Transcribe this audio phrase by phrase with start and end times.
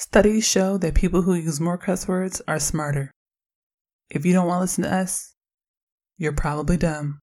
[0.00, 3.10] Studies show that people who use more cuss words are smarter.
[4.08, 5.34] If you don't want to listen to us,
[6.16, 7.20] you're probably dumb.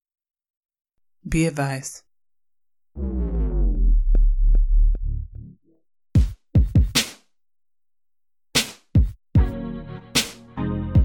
[1.28, 2.04] Be advised.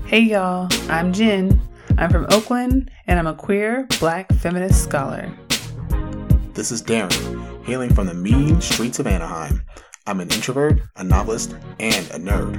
[0.04, 1.58] Hey y'all, I'm Jen.
[1.96, 5.32] I'm from Oakland and I'm a queer black feminist scholar.
[6.52, 9.62] This is Darren, hailing from the mean streets of Anaheim.
[10.04, 12.58] I'm an introvert, a novelist, and a nerd.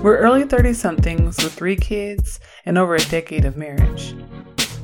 [0.00, 4.14] We're early 30 somethings with three kids and over a decade of marriage.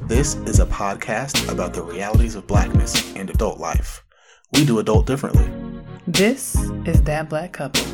[0.09, 4.03] This is a podcast about the realities of blackness and adult life.
[4.55, 5.49] We do adult differently.
[6.09, 7.85] This is That Black Couple.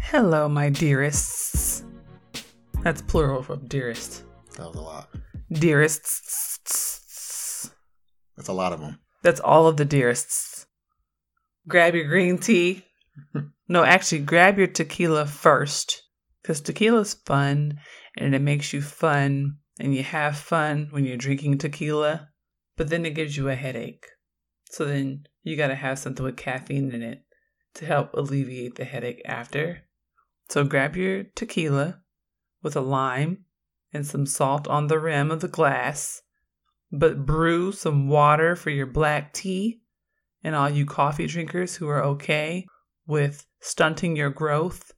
[0.00, 1.82] Hello, my dearests.
[2.84, 4.25] That's plural of dearest.
[4.56, 5.08] That was a lot.
[5.52, 6.16] Dearests.
[8.36, 8.98] That's a lot of them.
[9.22, 10.66] That's all of the dearests.
[11.68, 12.84] Grab your green tea.
[13.68, 16.02] no, actually, grab your tequila first.
[16.42, 17.80] Because tequila's fun
[18.16, 22.28] and it makes you fun and you have fun when you're drinking tequila.
[22.76, 24.06] But then it gives you a headache.
[24.70, 27.22] So then you got to have something with caffeine in it
[27.74, 29.82] to help alleviate the headache after.
[30.48, 32.00] So grab your tequila
[32.62, 33.45] with a lime
[33.96, 36.22] and some salt on the rim of the glass,
[36.92, 39.80] but brew some water for your black tea
[40.44, 42.64] and all you coffee drinkers who are okay
[43.06, 44.92] with stunting your growth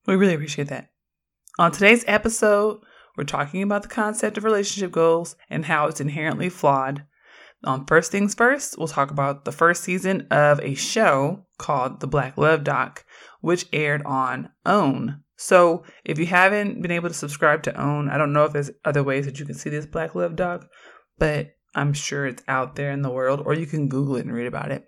[0.08, 0.90] We really appreciate that.
[1.60, 2.82] On today's episode,
[3.16, 7.06] we're talking about the concept of relationship goals and how it's inherently flawed.
[7.64, 12.08] On First Things First, we'll talk about the first season of a show called The
[12.08, 13.06] Black Love Doc,
[13.42, 15.24] which aired on OWN.
[15.36, 18.72] So if you haven't been able to subscribe to OWN, I don't know if there's
[18.86, 20.68] other ways that you can see this Black Love Doc,
[21.18, 24.34] but I'm sure it's out there in the world, or you can Google it and
[24.34, 24.86] read about it.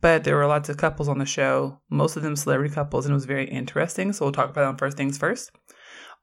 [0.00, 3.12] But there were lots of couples on the show, most of them celebrity couples, and
[3.12, 4.12] it was very interesting.
[4.12, 5.50] So we'll talk about them First Things First.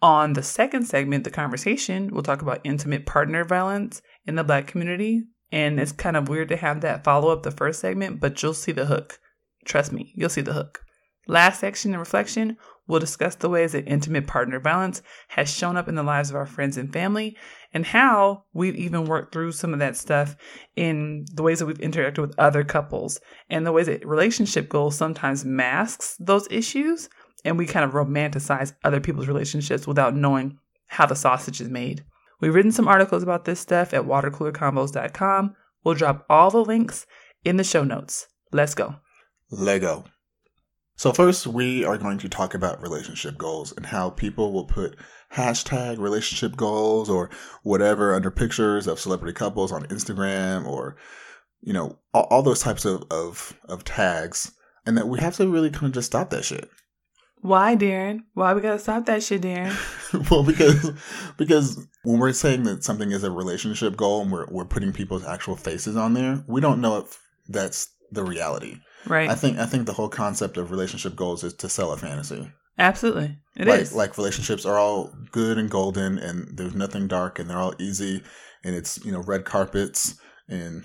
[0.03, 4.67] On the second segment, the conversation, we'll talk about intimate partner violence in the black
[4.67, 5.23] community.
[5.51, 8.53] And it's kind of weird to have that follow up the first segment, but you'll
[8.53, 9.19] see the hook.
[9.65, 10.81] Trust me, you'll see the hook.
[11.27, 15.87] Last section and reflection, we'll discuss the ways that intimate partner violence has shown up
[15.87, 17.37] in the lives of our friends and family
[17.73, 20.35] and how we've even worked through some of that stuff
[20.75, 24.95] in the ways that we've interacted with other couples and the ways that relationship goals
[24.95, 27.07] sometimes masks those issues
[27.45, 30.57] and we kind of romanticize other people's relationships without knowing
[30.87, 32.03] how the sausage is made.
[32.39, 35.55] We've written some articles about this stuff at watercoolerconvos.com.
[35.83, 37.05] We'll drop all the links
[37.45, 38.27] in the show notes.
[38.51, 38.95] Let's go.
[39.49, 40.05] Lego.
[41.01, 44.95] So, first, we are going to talk about relationship goals and how people will put
[45.33, 47.31] hashtag relationship goals or
[47.63, 50.95] whatever under pictures of celebrity couples on Instagram or,
[51.59, 54.51] you know, all, all those types of, of, of tags.
[54.85, 56.69] And that we have to really kind of just stop that shit.
[57.39, 58.19] Why, Darren?
[58.35, 59.73] Why we gotta stop that shit, Darren?
[60.29, 60.91] well, because
[61.35, 65.25] because when we're saying that something is a relationship goal and we're we're putting people's
[65.25, 67.19] actual faces on there, we don't know if
[67.49, 68.77] that's the reality.
[69.07, 69.29] Right.
[69.29, 72.51] I think I think the whole concept of relationship goals is to sell a fantasy,
[72.77, 73.37] Absolutely.
[73.55, 73.93] it is.
[73.93, 77.73] like like relationships are all good and golden and there's nothing dark and they're all
[77.79, 78.23] easy
[78.63, 80.15] and it's you know red carpets
[80.49, 80.83] and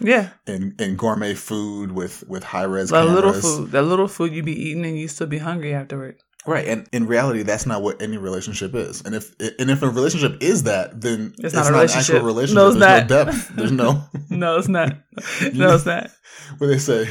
[0.00, 0.30] yeah.
[0.46, 3.70] and, and gourmet food with with high res That little food.
[3.72, 6.16] That little food you be eating and you still be hungry afterward.
[6.46, 9.88] right and in reality that's not what any relationship is and if and if a
[9.88, 12.14] relationship is that then It's it's, not a not, an relationship.
[12.14, 13.10] actual relationship No, it's there's not.
[13.10, 14.92] no depth there's no No, it's not.
[15.54, 16.10] No, it's not.
[16.58, 17.08] what they say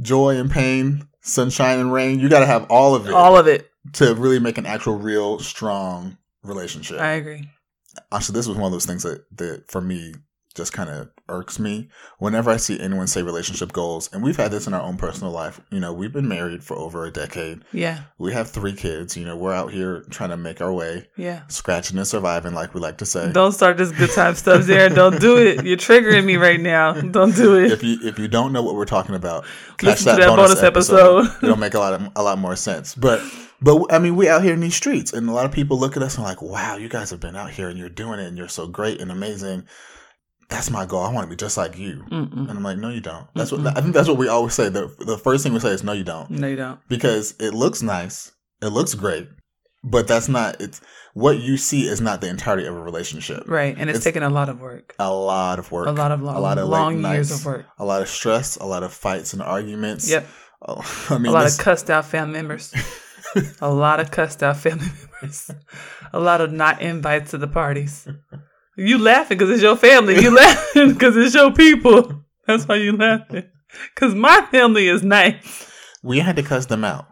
[0.00, 3.46] joy and pain sunshine and rain you got to have all of it All of
[3.46, 3.70] it.
[3.94, 7.48] to really make an actual real strong relationship I agree.
[8.12, 10.14] actually this was one of those things that that for me
[10.54, 11.88] just kind of irks me
[12.18, 15.32] whenever i see anyone say relationship goals and we've had this in our own personal
[15.32, 18.00] life you know we've been married for over a decade Yeah.
[18.18, 21.42] we have three kids you know we're out here trying to make our way Yeah.
[21.48, 24.88] scratching and surviving like we like to say Don't start this good time stuff there.
[24.88, 25.64] Don't do it.
[25.64, 26.92] You're triggering me right now.
[27.16, 27.72] Don't do it.
[27.72, 29.44] if you if you don't know what we're talking about
[29.78, 31.26] catch to that bonus episode.
[31.42, 33.20] it'll make a lot of a lot more sense but
[33.60, 35.96] but i mean we out here in these streets and a lot of people look
[35.96, 38.26] at us and like wow you guys have been out here and you're doing it
[38.26, 39.66] and you're so great and amazing
[40.48, 42.48] that's my goal i want to be just like you Mm-mm.
[42.48, 43.26] And I'm like, no, you don't.
[43.34, 43.94] That's what I think.
[43.94, 44.68] That's what we always say.
[44.68, 46.78] The the first thing we say is, no, you don't, No, you don't.
[46.88, 48.32] because it looks nice,
[48.62, 49.28] it looks great,
[49.82, 50.60] but that's not.
[50.60, 50.80] It's
[51.14, 53.44] what you see is not the entirety of a relationship.
[53.48, 53.74] Right.
[53.76, 54.94] And it's, It's- taken a lot of work.
[54.98, 57.46] A lot of work, A lot of long, a lot of long years nights, of
[57.46, 57.66] work.
[57.78, 60.08] a lot of stress, a lot of fights and arguments.
[60.08, 60.26] Yep.
[60.68, 62.72] Oh, I mean, a lot of cussed out family members.
[63.60, 65.50] a lot of cussed out family members.
[66.12, 68.06] A lot of not invites to the parties.
[68.76, 70.20] You laughing because it's your family.
[70.20, 72.24] You laughing because it's your people.
[72.46, 73.44] That's why you laughing.
[73.94, 75.70] Because my family is nice.
[76.02, 77.06] we had to cuss them out.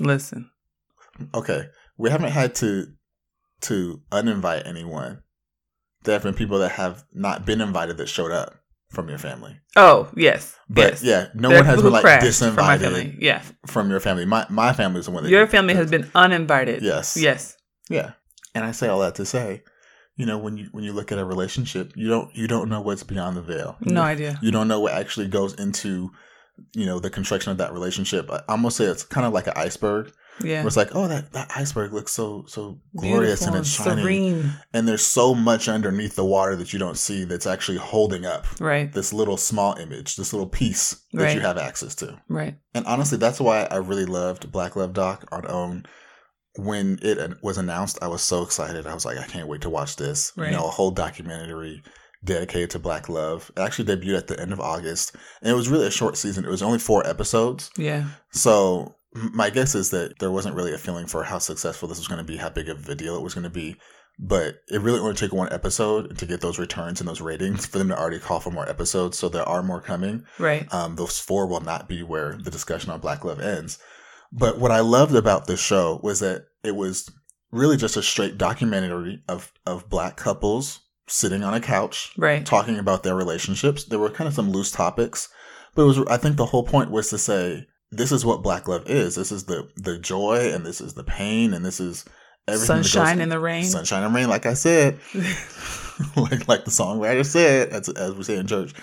[0.00, 0.50] Listen.
[1.34, 1.64] Okay,
[1.96, 2.86] we haven't had to
[3.62, 5.22] to uninvite anyone.
[6.04, 8.54] There have been people that have not been invited that showed up
[8.90, 9.56] from your family.
[9.76, 11.02] Oh yes, But yes.
[11.02, 13.16] yeah, no There are one has been like crashed from my disinvited family.
[13.18, 14.24] Yeah, from your family.
[14.24, 16.82] My my family is the one that your family has been uninvited.
[16.82, 17.16] Yes.
[17.16, 17.56] Yes.
[17.90, 18.12] Yeah.
[18.54, 19.62] And I say all that to say,
[20.18, 22.82] you know, when you when you look at a relationship, you don't you don't know
[22.82, 23.76] what's beyond the veil.
[23.80, 24.38] No idea.
[24.42, 26.10] You don't know what actually goes into,
[26.74, 28.30] you know, the construction of that relationship.
[28.30, 30.12] I almost say it's kind of like an iceberg.
[30.40, 30.58] Yeah.
[30.60, 34.04] Where it's like, oh, that, that iceberg looks so so glorious Beautiful and it's shining,
[34.04, 34.52] serene.
[34.72, 38.46] and there's so much underneath the water that you don't see that's actually holding up
[38.60, 38.92] Right.
[38.92, 41.34] this little small image, this little piece that Right.
[41.34, 42.20] you have access to.
[42.28, 42.56] Right.
[42.72, 45.86] And honestly, that's why I really loved Black Love Doc on OWN.
[46.58, 48.86] When it was announced, I was so excited.
[48.86, 50.32] I was like, I can't wait to watch this.
[50.36, 50.50] Right.
[50.50, 51.82] You know, a whole documentary
[52.24, 53.50] dedicated to Black love.
[53.56, 56.44] It actually debuted at the end of August, and it was really a short season.
[56.44, 57.70] It was only four episodes.
[57.78, 58.06] Yeah.
[58.32, 62.08] So my guess is that there wasn't really a feeling for how successful this was
[62.08, 63.76] going to be, how big of a deal it was going to be.
[64.20, 67.78] But it really only took one episode to get those returns and those ratings for
[67.78, 69.16] them to already call for more episodes.
[69.16, 70.66] So there are more coming Right.
[70.74, 73.78] um, those four will not be where the discussion on Black Love ends.
[74.32, 77.10] But what I loved about this show was that it was
[77.50, 82.44] really just a straight documentary of, of black couples sitting on a couch Right.
[82.44, 83.84] talking about their relationships.
[83.84, 85.28] There were kind of some loose topics,
[85.74, 88.68] but it was I think the whole point was to say this is what black
[88.68, 89.14] love is.
[89.14, 92.04] This is the the joy and this is the pain and this is
[92.46, 93.64] everything Sunshine in the rain.
[93.64, 94.98] Sunshine and rain, like I said,
[96.16, 98.74] like like the songwriter said, as as we say in church.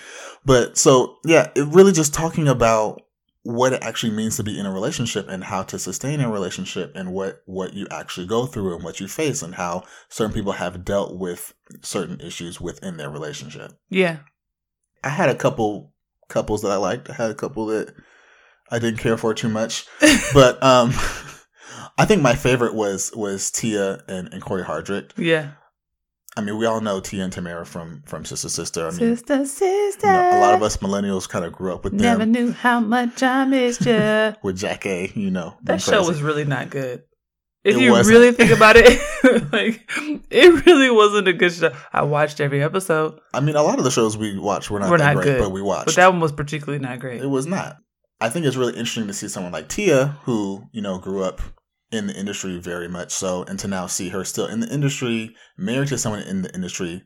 [0.44, 3.02] But so yeah, it really just talking about
[3.46, 6.92] what it actually means to be in a relationship and how to sustain a relationship
[6.96, 10.54] and what what you actually go through and what you face and how certain people
[10.54, 11.54] have dealt with
[11.84, 13.74] certain issues within their relationship.
[13.90, 14.18] yeah.
[15.04, 15.94] I had a couple
[16.28, 17.08] couples that I liked.
[17.12, 17.94] I had a couple that
[18.72, 19.86] I didn't care for too much,
[20.34, 20.92] but um,
[22.00, 25.12] I think my favorite was was Tia and, and Cory Hardrict.
[25.18, 25.52] yeah.
[26.38, 28.88] I mean, we all know Tia and Tamara from from Sister Sister.
[28.88, 30.08] I mean, Sister, sister.
[30.08, 32.46] you know, a lot of us millennials kind of grew up with never them Never
[32.48, 33.94] knew how much I missed you.
[34.44, 36.08] with Jackée You know, that show crazy.
[36.10, 37.04] was really not good.
[37.64, 38.16] If It you wasn't.
[38.18, 39.00] really think about it,
[39.54, 39.90] like
[40.30, 41.72] it really wasn't a good show.
[41.94, 44.90] I watched every episode, I mean, a lot of the shows we watched were not
[44.92, 45.40] Were that not great, good.
[45.40, 45.86] but we watched.
[45.86, 47.22] but that one was particularly not great.
[47.22, 47.78] It was not.
[48.22, 51.42] I think it's really interesting to see someone like Tia, who, you know, grew up
[51.92, 55.36] in the industry very much so, and to now see her still in the industry,
[55.58, 57.04] married to someone in the industry,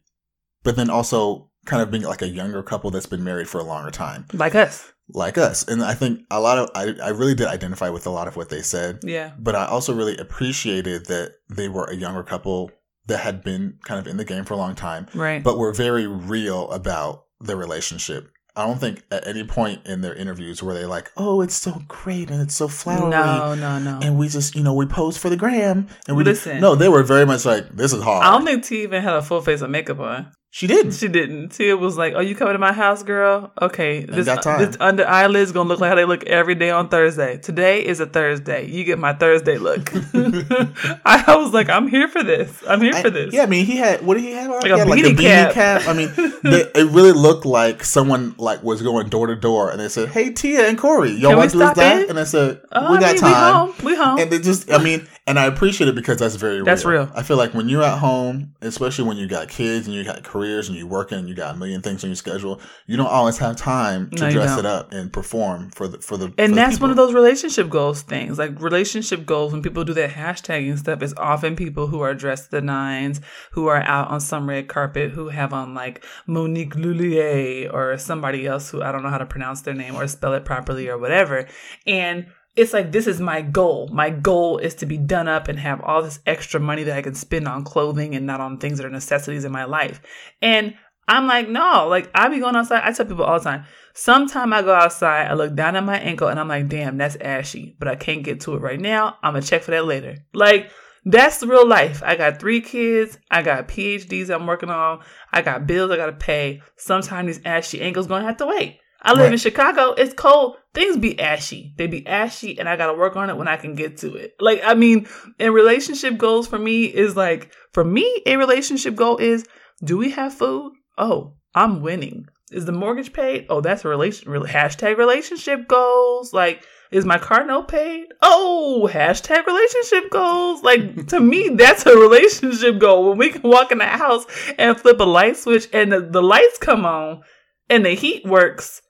[0.63, 3.63] but then also kind of being like a younger couple that's been married for a
[3.63, 5.67] longer time, Like us, like us.
[5.67, 8.36] And I think a lot of, I, I really did identify with a lot of
[8.36, 12.71] what they said, yeah, but I also really appreciated that they were a younger couple
[13.07, 15.74] that had been kind of in the game for a long time right, but were
[15.74, 18.31] very real about their relationship.
[18.55, 21.81] I don't think at any point in their interviews were they like, "Oh, it's so
[21.87, 23.99] great and it's so flowery." no, no, no.
[24.01, 26.59] And we just, you know, we pose for the gram, and we Listen.
[26.59, 29.15] No, they were very much like, "This is hard." I don't think T even had
[29.15, 30.31] a full face of makeup on.
[30.51, 30.93] She didn't.
[30.93, 31.49] She didn't.
[31.49, 33.51] Tia was like, "Oh, you coming to my house, girl?
[33.61, 34.59] Okay, this, got time.
[34.59, 37.37] this under eyelids gonna look like how they look every day on Thursday.
[37.37, 38.65] Today is a Thursday.
[38.67, 42.63] You get my Thursday look." I, I was like, "I'm here for this.
[42.67, 44.55] I'm here I- for this." Yeah, I mean, he had what did he have on?
[44.57, 45.53] Like He a had, like beanie beanie cap.
[45.53, 45.87] cap.
[45.87, 46.09] I mean,
[46.43, 50.09] they, it really looked like someone like was going door to door, and they said,
[50.09, 52.09] "Hey, Tia and Cory, y'all want to do that?" in?
[52.09, 53.29] And I said, Oh, "We I got mean, time."
[53.67, 53.85] We home.
[53.85, 54.19] We home.
[54.19, 56.65] And they just, I mean, and I appreciate it because that's very real.
[56.65, 57.07] That's real.
[57.13, 60.23] I feel like when you're at home, especially when you got kids and you got
[60.39, 63.08] careers and you're working and you got a million things on your schedule, you don't
[63.08, 66.25] always have time to No, dress it up and perform for the for the.
[66.25, 68.38] and for the that's one of those relationship goals things.
[68.38, 72.51] Like relationship goals, when people do that hashtagging stuff, is often people who are dressed
[72.51, 77.72] the nines, who are out on some red carpet, who have on like Monique Lhuillier
[77.74, 80.46] or somebody else who I don't know how to pronounce their name or spell it
[80.46, 81.48] properly or whatever.
[81.86, 83.89] And it's like this is my goal.
[83.91, 87.01] My goal is to be done up and have all this extra money that I
[87.01, 90.01] can spend on clothing and not on things that are necessities in my life.
[90.41, 90.75] And
[91.07, 92.83] I'm like, no, like I be going outside.
[92.83, 93.65] I tell people all the time.
[93.93, 97.15] Sometime I go outside, I look down at my ankle and I'm like, damn, that's
[97.15, 99.17] ashy, but I can't get to it right now.
[99.23, 100.17] I'm gonna check for that later.
[100.33, 100.69] Like
[101.05, 102.03] that's real life.
[102.05, 103.17] I got three kids.
[103.31, 104.99] I got PhDs I'm working on.
[105.31, 106.61] I got bills I gotta pay.
[106.77, 108.79] Sometimes these ashy ankles gonna have to wait.
[109.01, 109.31] I live Right.
[109.33, 109.93] in Chicago.
[109.93, 110.57] It's cold.
[110.73, 111.73] Things be ashy.
[111.77, 114.33] They be ashy, and I gotta work on it when I can get to it.
[114.39, 115.07] Like I mean,
[115.39, 119.45] and relationship goals for me is like for me a relationship goal is
[119.83, 120.73] do we have food?
[120.97, 122.25] Oh, I'm winning.
[122.51, 123.45] Is the mortgage paid?
[123.49, 124.29] Oh, that's a relation.
[124.29, 126.33] Really, hashtag relationship goals.
[126.33, 128.07] Like, is my car note paid?
[128.23, 130.61] Oh, hashtag relationship goals.
[130.63, 133.07] Like to me, that's a relationship goal.
[133.09, 134.25] When we can walk in the house
[134.57, 137.21] and flip a light switch and the, the lights come on
[137.69, 138.81] and the heat works,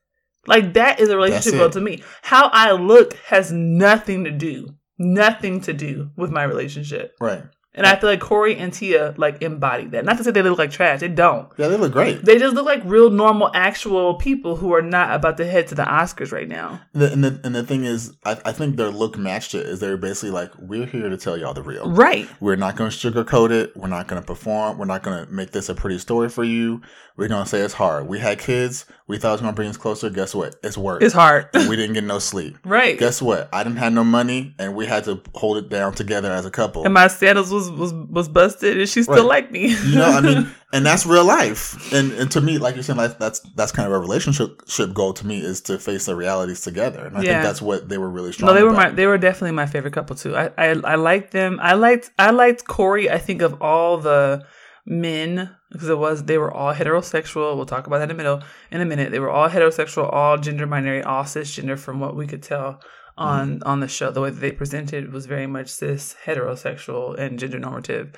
[0.48, 2.04] like that is a relationship goal to me.
[2.22, 7.16] How I look has nothing to do, nothing to do with my relationship.
[7.20, 7.44] right.
[7.76, 10.04] And I feel like Cory and Tia like embody that.
[10.04, 11.02] Not to say they look like trash.
[11.02, 11.50] They don't.
[11.56, 12.26] Yeah, they look great.
[12.26, 15.76] They just look like real normal, actual people who are not about to head to
[15.76, 16.82] the Oscars right now.
[16.94, 19.68] The, and the and the thing is, I, I think their look matched it.
[19.68, 21.90] Is they're basically like, we're here to tell y'all the real.
[21.92, 22.28] Right.
[22.42, 23.78] We're not going to sugarcoat it.
[23.78, 24.80] We're not going to perform.
[24.80, 26.82] We're not going to make this a pretty story for you.
[27.20, 28.08] We're to say it's hard.
[28.08, 28.86] We had kids.
[29.08, 30.10] We thought it was going to bring us closer.
[30.10, 30.56] Guess what?
[30.64, 31.02] It's work.
[31.04, 31.50] It's hard.
[31.54, 32.58] And we didn't get no sleep.
[32.66, 32.98] right.
[32.98, 33.50] Guess what?
[33.52, 36.52] I didn't have no money, and we had to hold it down together as a
[36.52, 36.86] couple.
[36.86, 39.26] and my sandals was was was busted, and she still Right.
[39.44, 39.68] liked me.
[39.86, 41.92] you know, I mean, and that's real life.
[41.92, 44.62] And and to me, like you're saying, like, that's that's kind of a relationship
[44.94, 47.06] goal to me is to face the realities together.
[47.06, 47.32] And I Yeah.
[47.34, 48.48] think that's what they were really strong.
[48.48, 48.92] no, they were about.
[48.92, 50.38] my they were definitely my favorite couple too.
[50.38, 51.60] I, I I liked them.
[51.62, 53.10] I liked I liked Cory.
[53.10, 54.46] I think of all the
[54.86, 57.56] men because it was they were all heterosexual.
[57.56, 58.44] We'll talk about that in a minute.
[58.72, 61.78] In a minute, they were all heterosexual, all gender binary, all cisgender.
[61.78, 63.24] From what we could tell mm-hmm.
[63.24, 67.40] on on the show, the way that they presented was very much cis heterosexual and
[67.40, 68.14] gender normative.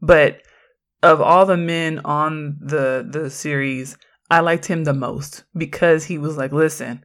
[0.00, 0.42] But
[1.02, 3.96] of all the men on the the series,
[4.30, 7.04] I liked him the most because he was like, listen.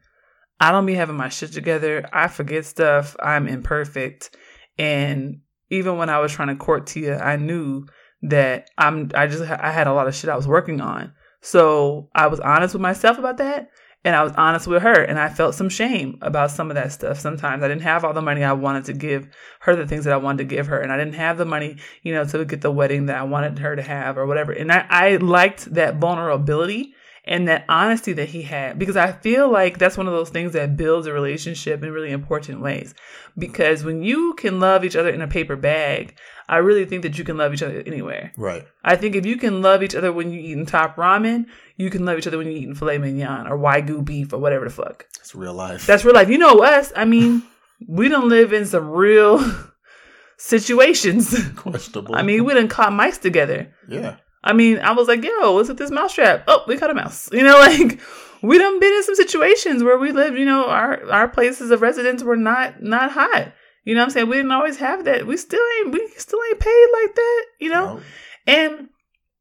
[0.57, 2.07] I don't be having my shit together.
[2.13, 3.13] I forget stuff.
[3.19, 4.33] I'm imperfect.
[4.77, 7.85] And even when I was trying to court Tia, I knew
[8.29, 11.13] that I'm I just I had a lot of shit I was working on.
[11.41, 13.69] So I was honest with myself about that
[14.03, 16.91] and I was honest with her and I felt some shame about some of that
[16.91, 17.19] stuff.
[17.19, 19.27] Sometimes I didn't have all the money I wanted to give
[19.61, 21.77] her the things that I wanted to give her and I didn't have the money,
[22.03, 24.51] you know, to get the wedding that I wanted her to have or whatever.
[24.51, 29.51] And I, I liked that vulnerability and that honesty that he had because I feel
[29.51, 32.93] like that's one of those things that builds a relationship in really important ways.
[33.37, 37.17] Because when you can love each other in a paper bag, I really think that
[37.17, 38.31] you can love each other anywhere.
[38.37, 38.63] right.
[38.83, 41.45] I think if you can love each other when you're eating top ramen,
[41.77, 44.65] you can love each other when you're eating filet mignon or wagyu beef or whatever
[44.65, 45.07] the fuck.
[45.19, 45.87] It's real life.
[45.87, 46.29] That's real life.
[46.29, 46.93] You know us.
[46.95, 47.41] I mean,
[47.87, 49.39] we don't live in some real
[50.37, 51.35] situations.
[51.55, 52.15] questionable.
[52.15, 53.73] I mean, we didn't caught mice together.
[53.87, 54.17] yeah.
[54.47, 56.43] I mean, I was like, yo, what's with this mouse trap?
[56.47, 57.27] Oh, we caught a mouse.
[57.31, 57.99] You know, like
[58.43, 61.81] we done been in some situations where we live, you know, our our places of
[61.81, 63.53] residence were not not hot.
[63.85, 64.29] You know what I'm saying?
[64.29, 65.25] We didn't always have that.
[65.25, 67.95] We still ain't we still ain't paid like that, you know?
[67.95, 68.01] No.
[68.47, 68.89] And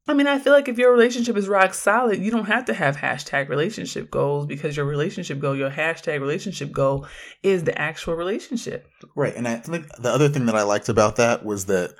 [0.07, 2.75] I mean, I feel like if your relationship is rock solid, you don't have to
[2.75, 7.07] have hashtag relationship goals because your relationship goal, your hashtag relationship goal
[7.41, 8.87] is the actual relationship.
[9.15, 9.35] Right.
[9.35, 11.95] And I think the other thing that I liked about that was that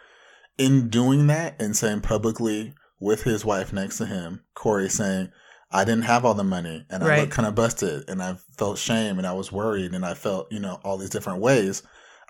[0.59, 5.31] in doing that and saying publicly with his wife next to him, Cory saying,
[5.71, 7.19] I didn't have all the money and I Right.
[7.21, 10.51] looked kind of busted and I felt shame and I was worried and I felt,
[10.51, 11.81] you know, all these different ways.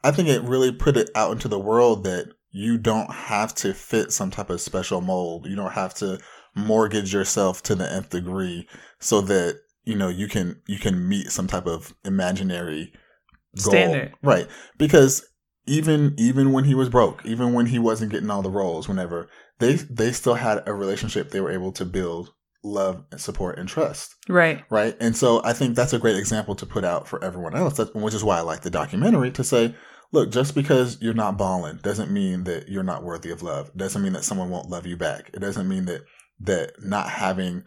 [0.06, 3.74] I think it really put it out into the world that you don't have to
[3.74, 5.48] fit some type of special mold.
[5.48, 6.20] You don't have to
[6.56, 8.68] mortgage yourself to the nth degree
[9.00, 12.94] so that, you know, you can you can meet some type of imaginary
[13.64, 13.72] goal.
[13.72, 14.14] Standard.
[14.22, 14.48] Right.
[14.78, 15.28] Because
[15.66, 19.28] even even when he was broke, even when he wasn't getting all the roles, whenever
[19.58, 22.32] they they still had a relationship they were able to build
[22.64, 24.16] love and support and trust.
[24.30, 24.64] Right.
[24.70, 24.96] Right.
[25.00, 27.78] And so I think that's a great example to put out for everyone else.
[27.78, 29.76] That's, which is why I like the documentary to say,
[30.12, 33.70] look, just because you're not balling doesn't mean that you're not worthy of love.
[33.70, 35.30] It doesn't mean that someone won't love you back.
[35.34, 36.04] It doesn't mean that
[36.42, 37.64] that not having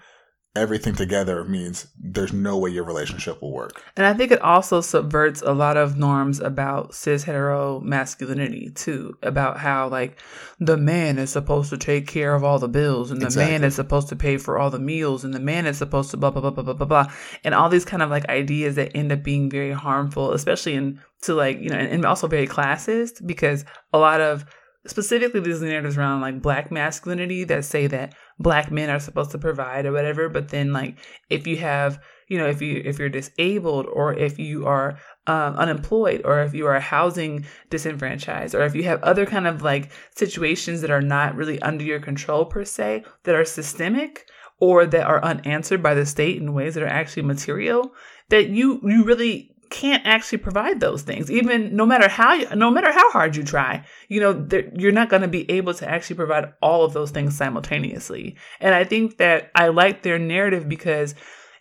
[0.56, 3.82] everything together means there's no way your relationship will work.
[3.96, 9.16] And I think it also subverts a lot of norms about cis hetero masculinity too,
[9.22, 10.20] about how like
[10.58, 13.52] the man is supposed to take care of all the bills and the Exactly.
[13.52, 16.16] man is supposed to pay for all the meals and the man is supposed to
[16.16, 17.12] blah blah blah blah blah blah blah
[17.44, 21.00] and all these kind of like ideas that end up being very harmful, especially in
[21.22, 24.44] to like, you know, and, and also very classist because a lot of
[24.86, 29.38] specifically these narratives around like black masculinity that say that black men are supposed to
[29.38, 30.96] provide or whatever but then like
[31.28, 35.56] if you have you know if you if you're disabled or if you are um,
[35.56, 39.90] unemployed or if you are housing disenfranchised or if you have other kind of like
[40.14, 44.26] situations that are not really under your control per se that are systemic
[44.60, 47.92] or that are unanswered by the state in ways that are actually material
[48.28, 52.70] that you you really can't actually provide those things even no matter how you, no
[52.70, 54.46] matter how hard you try you know
[54.76, 58.74] you're not going to be able to actually provide all of those things simultaneously and
[58.74, 61.14] i think that i like their narrative because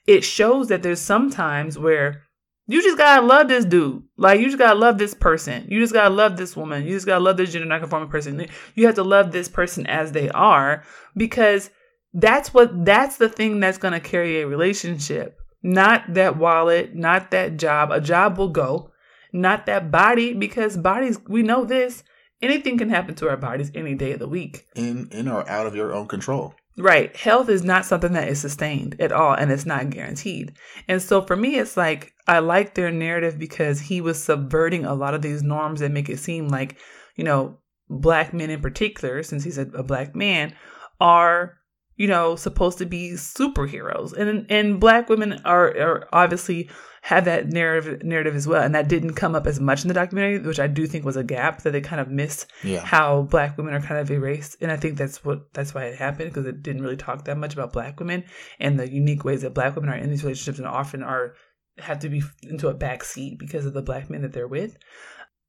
[0.08, 2.24] it shows that there's some times where
[2.68, 4.04] you just gotta love this dude.
[4.18, 5.66] Like you just gotta love this person.
[5.70, 6.86] You just gotta love this woman.
[6.86, 8.46] You just gotta love this gender nonconforming person.
[8.76, 10.84] You have to love this person as they are
[11.16, 11.70] because
[12.14, 15.40] that's what that's the thing that's gonna carry a relationship.
[15.64, 17.92] Not that wallet, not that job.
[17.92, 18.92] A job will go,
[19.34, 21.20] not that body because bodies.
[21.28, 22.04] We know this.
[22.42, 24.68] Anything can happen to our bodies any day of the week.
[24.76, 26.54] In in or out of your own control.
[26.78, 27.16] Right.
[27.16, 30.54] Health is not something that is sustained at all and it's not guaranteed.
[30.88, 34.94] And so for me, it's like I like their narrative because he was subverting a
[34.94, 36.78] lot of these norms that make it seem like,
[37.16, 37.58] you know,
[37.90, 40.54] black men in particular, since he's a, a black man,
[41.00, 41.58] are,
[41.98, 44.14] you know, supposed to be superheroes.
[44.14, 46.70] And and black women are, are obviously
[47.02, 48.62] have that narrative narrative as well.
[48.64, 51.16] And that didn't come up as much in the documentary, which I do think was
[51.16, 52.82] a gap that they kind of missed Yeah.
[52.82, 55.98] how black women are kind of erased and i think that's what that's why it
[55.98, 58.24] happened because it didn't really talk that much about black women
[58.60, 61.34] and the unique ways that black women are in these relationships and often are
[61.80, 64.78] have to be into a back seat because of the black men that they're with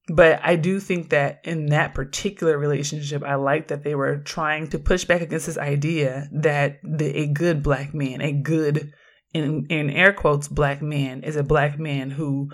[0.09, 4.68] but i do think that in that particular relationship i like that they were trying
[4.68, 8.92] to push back against this idea that the, a good black man a good
[9.35, 12.49] in in air quotes black man is a black man who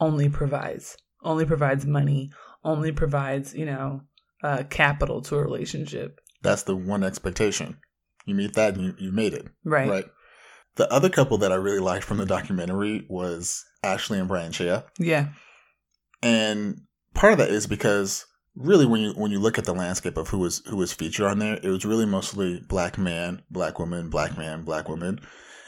[0.00, 2.30] only provides only provides money
[2.64, 4.02] only provides you know
[4.42, 6.20] uh, capital to a relationship.
[6.42, 7.78] That's the one expectation.
[8.26, 9.46] You meet that and you, you made it.
[9.64, 9.88] Right.
[9.88, 10.04] Right.
[10.76, 14.82] The other couple that I really liked from the documentary was Ashley and Brian Shea.
[14.98, 15.28] Yeah.
[16.22, 16.82] And
[17.14, 20.28] part of that is because really when you when you look at the landscape of
[20.28, 24.10] who was who was featured on there, it was really mostly black man, black woman,
[24.10, 25.20] black man, black woman.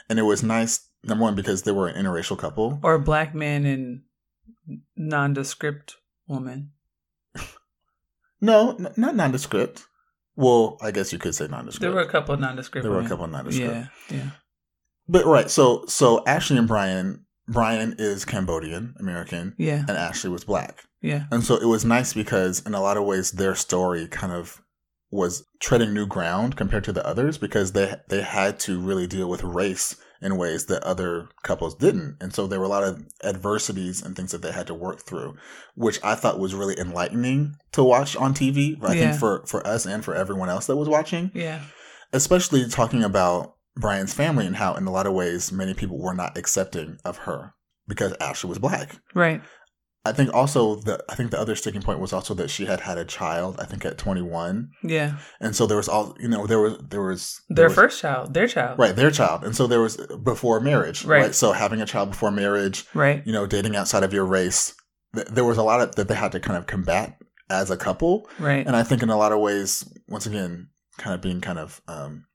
[0.09, 2.79] And it was nice number one because they were an interracial couple.
[2.83, 4.01] Or black man and
[4.95, 6.71] nondescript woman.
[8.43, 9.85] No, n- not nondescript.
[10.35, 11.81] Well, I guess you could say nondescript.
[11.81, 12.81] There were a couple of nondescript.
[12.83, 13.87] There were a couple of nondescript.
[14.09, 14.17] Yeah.
[14.17, 14.29] Yeah.
[15.07, 19.79] But right, so so Ashley and Brian, Brian is Cambodian American, Yeah.
[19.87, 21.25] and Ashley was black, Yeah.
[21.31, 24.61] and so it was nice because in a lot of ways their story kind of
[25.11, 29.29] was treading new ground compared to the others because they they had to really deal
[29.29, 33.03] with race in ways that other couples didn't, and so there were a lot of
[33.23, 35.35] adversities and things that they had to work through,
[35.75, 38.77] which I thought was really enlightening to watch on TV.
[38.83, 38.99] I Yeah.
[39.09, 41.59] think for for us and for everyone else that was watching Yeah.
[42.13, 46.13] especially talking about Brian's family and how, in a lot of ways, many people were
[46.13, 47.53] not accepting of her
[47.87, 48.97] because Ashley was black.
[49.15, 49.41] Right.
[50.03, 52.79] I think also the I think the other sticking point was also that she had
[52.79, 53.59] had a child.
[53.59, 55.17] I think at 21, Yeah.
[55.39, 58.01] and so there was all you know there was there was there Their was- first
[58.01, 58.33] child.
[58.33, 58.79] Their child.
[58.79, 61.21] right their child, and so there was before marriage, Right.
[61.25, 61.35] right?
[61.35, 63.21] So having a child before marriage, Right.
[63.27, 64.73] you know, dating outside of your race,
[65.13, 67.19] th- there was a lot of that they had to kind of combat
[67.51, 68.27] as a couple.
[68.39, 68.65] Right.
[68.65, 71.79] And I think in a lot of ways, once again, kind of being kind of
[71.87, 72.25] um,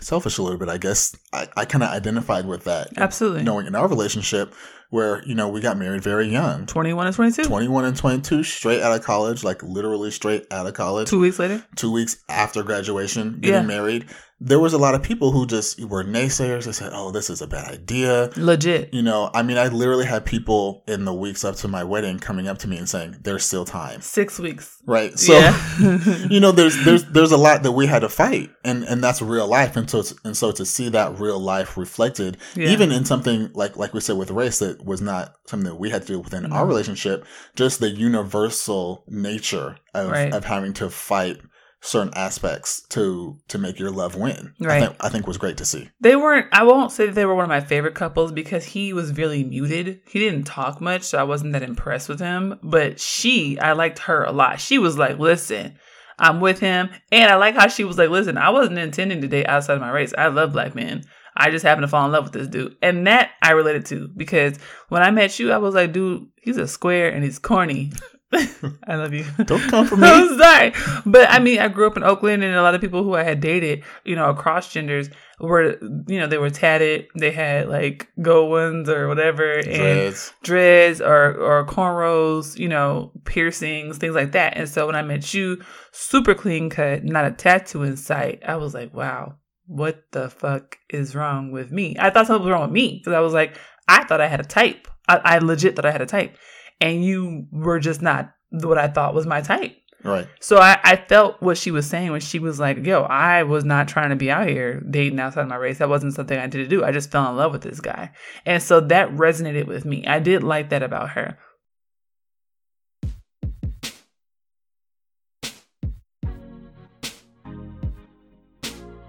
[0.00, 2.88] selfish a little bit, I guess, I, I kind of identified with that.
[2.96, 3.42] Absolutely.
[3.42, 4.54] Knowing in our relationship
[4.90, 7.44] where, you know, we got married very young 21 and 22.
[7.44, 11.38] 21 and 22, straight out of college, like literally straight out of college, Two weeks
[11.38, 11.64] later.
[11.76, 13.62] two weeks after graduation, getting Yeah.
[13.62, 14.06] married.
[14.42, 16.64] There was a lot of people who just were naysayers.
[16.64, 18.30] They said, oh, this is a bad idea.
[18.38, 18.88] Legit.
[18.94, 22.18] You know, I mean, I literally had people in the weeks up to my wedding
[22.18, 24.00] coming up to me and saying, there's still time.
[24.00, 24.78] Six weeks.
[24.86, 25.18] Right.
[25.18, 25.98] So, yeah.
[26.30, 29.20] you know there's there's there's a lot that we had to fight and and that's
[29.20, 32.70] real life and so it's, and so to see that real life reflected Yeah.
[32.70, 35.90] even in something like like we said with race that was not something that we
[35.90, 36.56] had to do within No.
[36.56, 37.24] our relationship.
[37.56, 40.32] Just the universal nature of, Right.
[40.32, 41.38] of having to fight
[41.82, 44.52] certain aspects to to make your love win.
[44.60, 44.82] I Right.
[44.82, 45.88] think I think was great to see.
[46.00, 48.92] They weren't, I won't say that they were one of my favorite couples because he
[48.92, 50.00] was really muted.
[50.06, 52.58] He didn't talk much, so I wasn't that impressed with him.
[52.62, 54.60] But she, I liked her a lot.
[54.60, 55.76] She was like, listen,
[56.18, 56.90] I'm with him.
[57.10, 59.80] And I like how she was like, listen, I wasn't intending to date outside of
[59.80, 60.12] my race.
[60.18, 61.04] I love black men.
[61.40, 62.76] I just happened to fall in love with this dude.
[62.82, 66.56] And that I related to because when I met you, I was like, dude, he's
[66.58, 67.92] a square and he's corny.
[68.32, 69.24] I love you.
[69.44, 70.06] Don't come for me.
[70.06, 70.72] I'm sorry.
[71.04, 73.24] But I mean, I grew up in Oakland and a lot of people who I
[73.24, 77.06] had dated, you know, across genders were, you know, they were tatted.
[77.18, 80.32] They had like gold ones or whatever and Dreads.
[80.44, 84.56] dreads or, or cornrows, you know, piercings, things like that.
[84.56, 88.56] And so when I met you, super clean cut, not a tattoo in sight, I
[88.56, 89.34] was like, wow,
[89.70, 91.94] what the fuck is wrong with me?
[91.96, 93.56] I thought something was wrong with me because I was like,
[93.86, 94.88] I thought I had a type.
[95.08, 96.36] I, I legit thought I had a type.
[96.80, 99.76] And you were just not what I thought was my type.
[100.02, 100.26] Right.
[100.40, 103.64] So I, I felt what she was saying when she was like, yo, I was
[103.64, 105.78] not trying to be out here dating outside my race.
[105.78, 106.82] That wasn't something I did to do.
[106.82, 108.10] I just fell in love with this guy.
[108.44, 110.04] And so that resonated with me.
[110.04, 111.38] I did like that about her.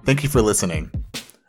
[0.03, 0.89] Thank you for listening.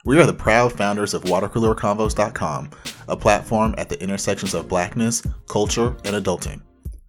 [0.04, 2.70] We are the proud founders of watercoolerconvos.com,
[3.08, 6.60] a platform at the intersections of blackness, culture, and adulting.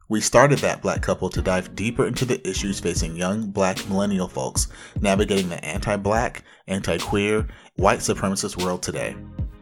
[0.08, 4.30] We started that black couple to dive deeper into the issues facing young black millennial
[4.30, 4.70] folks
[5.02, 9.14] navigating the anti black, anti queer, white supremacist world today.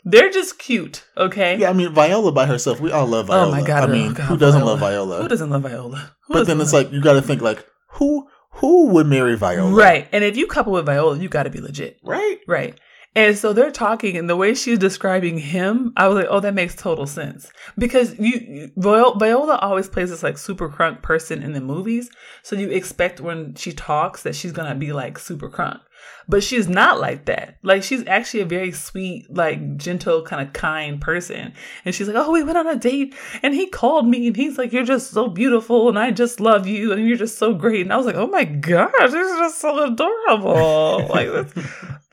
[0.05, 1.57] they're just cute, okay?
[1.59, 3.49] Yeah, I mean Viola by herself, we all love Viola.
[3.49, 3.85] Oh my god!
[3.85, 4.71] I oh mean, oh god, who doesn't Viola.
[4.71, 5.23] love Viola?
[5.23, 6.17] Who doesn't love Viola?
[6.27, 9.71] Who but then it's like you got to think like who who would marry Viola?
[9.75, 10.09] right.
[10.13, 12.39] And if you couple with Viola, you got to be legit, Right?
[12.49, 12.79] right?
[13.17, 16.55] And so they're talking, and the way she's describing him, I was like, "Oh, that
[16.55, 21.61] makes total sense." Because you, Viola always plays this like super crunk person in the
[21.61, 22.09] movies,
[22.45, 25.81] so you expect when she talks that she's gonna be like super crunk,
[26.29, 27.59] but she's not like that.
[27.63, 31.53] Like she's actually a very sweet, like gentle, kind of kind person.
[31.85, 34.57] And she's like, "Oh, we went on a date, and he called me, and he's
[34.57, 37.83] like, you're just so beautiful, and I just love you, and you're just so great."
[37.83, 41.53] And I was like, "Oh my gosh, this is just so adorable!" like this,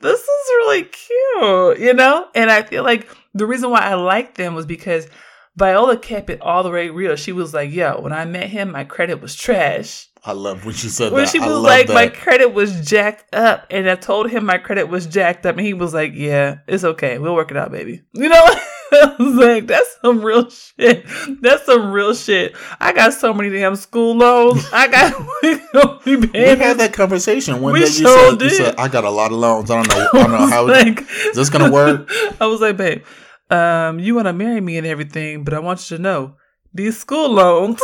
[0.00, 2.28] this is really cute, you know.
[2.34, 5.06] And I feel like the reason why I liked them was because
[5.56, 7.16] Viola kept it all the way real.
[7.16, 10.74] She was like, "Yo, when I met him, my credit was trash." I love when
[10.74, 11.30] she said when that.
[11.30, 11.94] she was like, that.
[11.94, 15.64] my credit was jacked up, and I told him my credit was jacked up, and
[15.64, 18.44] he was like, "Yeah, it's okay, we'll work it out, baby." You know,
[18.92, 21.06] I was like, "That's some real shit.
[21.40, 24.66] That's some real shit." I got so many damn school loans.
[24.72, 25.14] I got
[26.04, 27.86] we had that conversation one We day.
[27.86, 29.70] You sure said, you said, "I got a lot of loans.
[29.70, 30.08] I don't know.
[30.12, 33.04] I don't know how like, is this gonna work." I was like, "Babe,
[33.50, 36.34] um, you want to marry me and everything, but I want you to know
[36.74, 37.80] these school loans."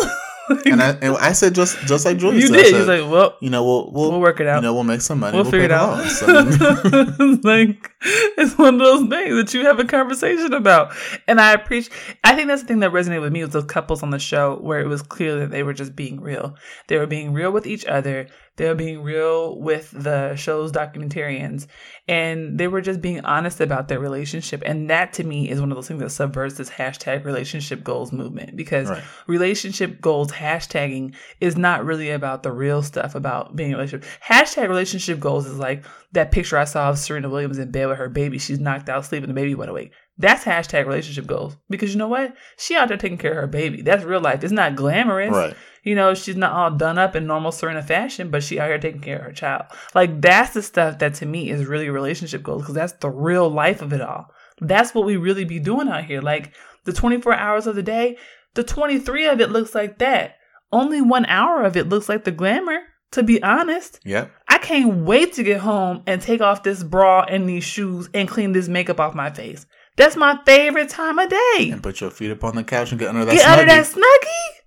[0.66, 2.74] and I and I said just just like Julie you said, did.
[2.74, 4.56] I You're like, well, you know, we'll we'll, we'll work it out.
[4.56, 5.36] you know, we'll make some money.
[5.36, 5.98] we'll, figure pay it out.
[5.98, 6.18] loans.
[6.18, 7.90] So, like
[8.36, 10.92] it's one of those things that you have a conversation about,
[11.26, 11.92] and I appreciate.
[12.22, 14.56] I think that's the thing that resonated with me was those couples on the show,
[14.56, 16.56] where it was clear that they were just being real.
[16.88, 18.28] They were being real with each other.
[18.56, 21.66] They were being real with the show's documentarians,
[22.06, 24.62] and they were just being honest about their relationship.
[24.64, 28.12] And that to me is one of those things that subverts this hashtag relationship goals
[28.12, 29.02] movement because Right.
[29.26, 34.08] relationship goals hashtagging is not really about the real stuff about being in a relationship.
[34.24, 37.98] Hashtag relationship goals is like that picture I saw of Serena Williams in bed with
[37.98, 38.38] her baby.
[38.38, 39.90] She's knocked out sleeping, the baby went away.
[40.16, 42.34] That's hashtag relationship goals because you know what?
[42.56, 43.82] She out there taking care of her baby.
[43.82, 44.44] That's real life.
[44.44, 45.32] It's not glamorous.
[45.32, 45.56] right.
[45.82, 48.78] You know, she's not all done up in normal Serena fashion, but she out here
[48.78, 49.64] taking care of her child.
[49.94, 53.50] Like that's the stuff that to me is really relationship goals because that's the real
[53.50, 54.30] life of it all.
[54.60, 56.22] That's what we really be doing out here.
[56.22, 58.16] Like the 24 hours of the day,
[58.54, 60.36] the 23 of it looks like that.
[60.72, 62.78] Only one hour of it looks like the glamour,
[63.12, 64.00] to be honest.
[64.04, 64.28] Yeah.
[64.48, 68.28] I can't wait to get home and take off this bra and these shoes and
[68.28, 69.66] clean this makeup off my face.
[69.96, 71.70] That's my favorite time of day.
[71.70, 73.32] And put your feet up on the couch and get under that.
[73.32, 73.66] Get under snuggie.
[73.66, 74.64] that snuggie.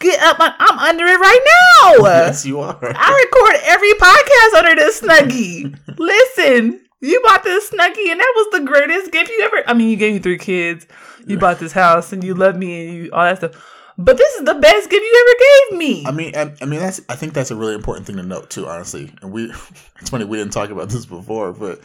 [0.00, 0.36] Get up.
[0.38, 1.50] I'm under it right now.
[2.04, 2.78] Yes, you are.
[2.82, 5.78] I record every podcast under this snuggie.
[5.98, 9.62] Listen, you bought this snuggie, and that was the greatest gift you ever.
[9.66, 10.86] I mean, you gave me three kids.
[11.26, 13.66] You bought this house, and you love me, and you all that stuff.
[13.96, 16.06] But this is the best gift you ever gave me.
[16.06, 17.00] I mean, I, I mean, that's.
[17.08, 18.66] I think that's a really important thing to note too.
[18.66, 19.52] Honestly, and we.
[20.00, 21.80] It's funny we didn't talk about this before, but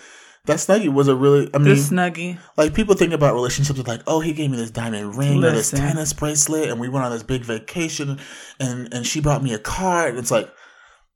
[0.45, 1.49] that snuggie was a really.
[1.53, 2.39] I mean, this snuggie.
[2.57, 5.51] like people think about relationships with like, oh, he gave me this diamond ring or
[5.51, 8.19] this tennis bracelet, and we went on this big vacation,
[8.59, 10.07] and and she brought me a car.
[10.07, 10.49] And it's like,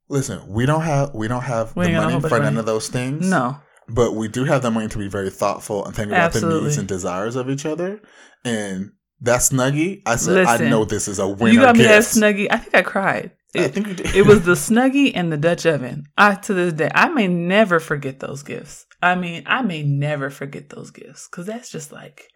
[0.08, 2.56] listen, we don't have we don't have We the ain't got a money for none
[2.58, 3.28] of those things.
[3.28, 3.58] No.
[3.88, 6.76] but we do have the money to be very thoughtful and think about the needs
[6.78, 8.00] and desires of each other.
[8.44, 11.52] And that snuggie, I said, I know this is a winner.
[11.52, 12.46] you got me that snuggie.
[12.50, 13.32] I think I cried.
[13.54, 14.14] I It, think you did.
[14.14, 16.04] it was the snuggie and the Dutch oven.
[16.16, 18.86] I to this day, I may never forget those gifts.
[19.02, 22.28] I mean, I may never forget those gifts because that's just like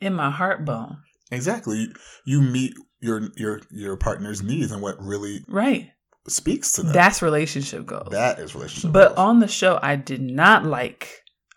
[0.00, 0.98] in my heart bone.
[1.30, 1.88] exactly.
[2.24, 5.90] You, meet your your your partner's needs and what really Right.
[6.28, 6.92] speaks to them.
[6.92, 8.08] That's relationship goals.
[8.10, 8.92] that is relationship.
[8.92, 9.18] But goals.
[9.18, 11.08] on the show, I did not like.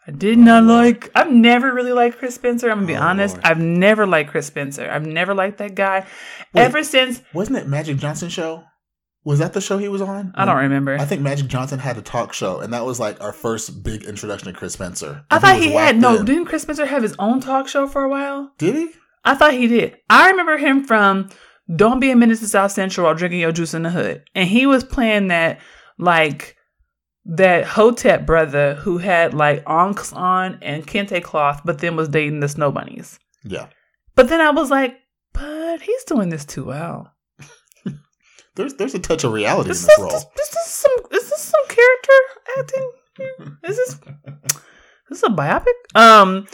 [0.06, 0.86] I did not Oh, Lord.
[0.86, 1.12] like.
[1.16, 2.70] I've never really liked Chris Spencer.
[2.70, 3.36] I'm gonna be Oh, honest.
[3.36, 3.46] Lord.
[3.46, 4.90] I've never liked Chris Spencer.
[4.90, 6.06] I've never liked that guy.
[6.54, 6.62] Wait.
[6.62, 8.64] Ever since wasn't it Magic Johnson show?
[9.26, 10.34] Was that the show he was on?
[10.36, 10.98] I don't remember.
[10.98, 14.04] I think Magic Johnson had a talk show, and that was like our first big
[14.04, 15.26] introduction to Chris Spencer.
[15.32, 16.18] I thought he had no.
[16.18, 16.26] in.
[16.26, 18.52] Didn't Chris Spencer have his own talk show for a while?
[18.58, 18.90] Did he?
[19.24, 19.98] I thought he did.
[20.10, 21.30] I remember him from
[21.74, 24.48] "Don't Be a Menace to South Central" while drinking your juice in the hood, and
[24.48, 25.62] he was playing that
[25.98, 26.58] like
[27.26, 32.42] that Hotep brother who had like ankhs on and kente cloth, but then was dating
[32.42, 33.20] the snow bunnies.
[33.44, 33.68] Yeah.
[34.16, 34.98] But then I was like,
[35.34, 37.13] but he's doing this too well.
[38.56, 40.10] There's there's a touch of reality Is in this, this role.
[40.10, 42.14] this, is this some is this some character
[42.60, 42.92] acting?
[43.64, 44.00] Is this is
[45.10, 45.74] this a biopic?
[45.96, 46.48] Um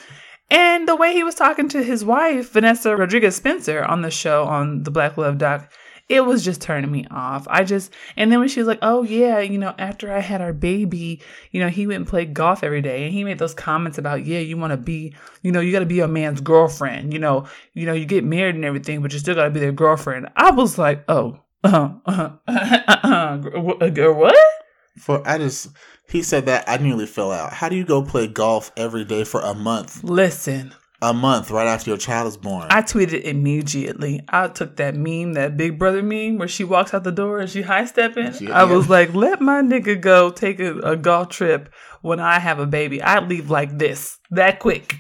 [0.52, 4.46] and the way he was talking to his wife, Vanessa Rodriguez Spencer, on the show
[4.46, 5.72] on the Black Love Doc,
[6.08, 7.46] it was just turning me off.
[7.50, 10.42] I just and then when she was like, Oh yeah, you know, after I had
[10.42, 13.54] our baby, you know, he went and played golf every day and he made those
[13.54, 17.20] comments about, yeah, you wanna be, you know, you gotta be a man's girlfriend, you
[17.20, 20.30] know, you know, you get married and everything, but you still gotta be their girlfriend.
[20.36, 24.36] I was like, Oh, uh, uh, uh, girl, what?
[24.98, 25.69] For I just
[26.10, 27.54] he said that I nearly fell out.
[27.54, 30.04] How do you go play golf every day for a month?
[30.04, 32.67] Listen, A month right after your child is born.
[32.69, 34.22] I tweeted immediately.
[34.28, 37.50] I took that meme, that Big Brother meme, where she walks out the door and
[37.50, 38.34] she high stepping.
[38.34, 42.39] She- I was like, let my nigga go take a, a golf trip when I
[42.39, 43.02] have a baby.
[43.02, 44.95] I'd leave like this, that quick.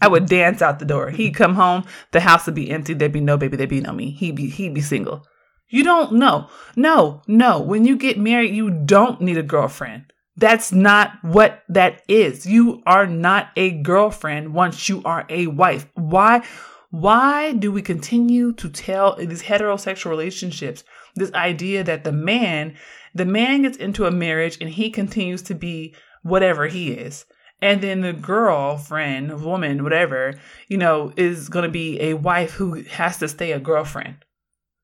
[0.00, 1.10] I would dance out the door.
[1.10, 2.94] He'd come home, the house would be empty.
[2.94, 3.56] There'd be no baby.
[3.58, 4.12] There'd be no me.
[4.12, 5.26] He'd be he'd be single.
[5.72, 6.48] You don't know.
[6.76, 7.58] No, no.
[7.58, 10.12] When you get married, you don't need a girlfriend.
[10.36, 12.44] That's not what that is.
[12.44, 15.86] You are not a girlfriend once you are a wife.
[15.94, 16.42] Why?
[16.90, 22.76] Why do we continue to tell these heterosexual relationships this idea that the man,
[23.14, 27.24] the man gets into a marriage and he continues to be whatever he is.
[27.62, 30.34] And then the girlfriend, woman, whatever,
[30.68, 34.16] you know, is going to be a wife who has to stay a girlfriend.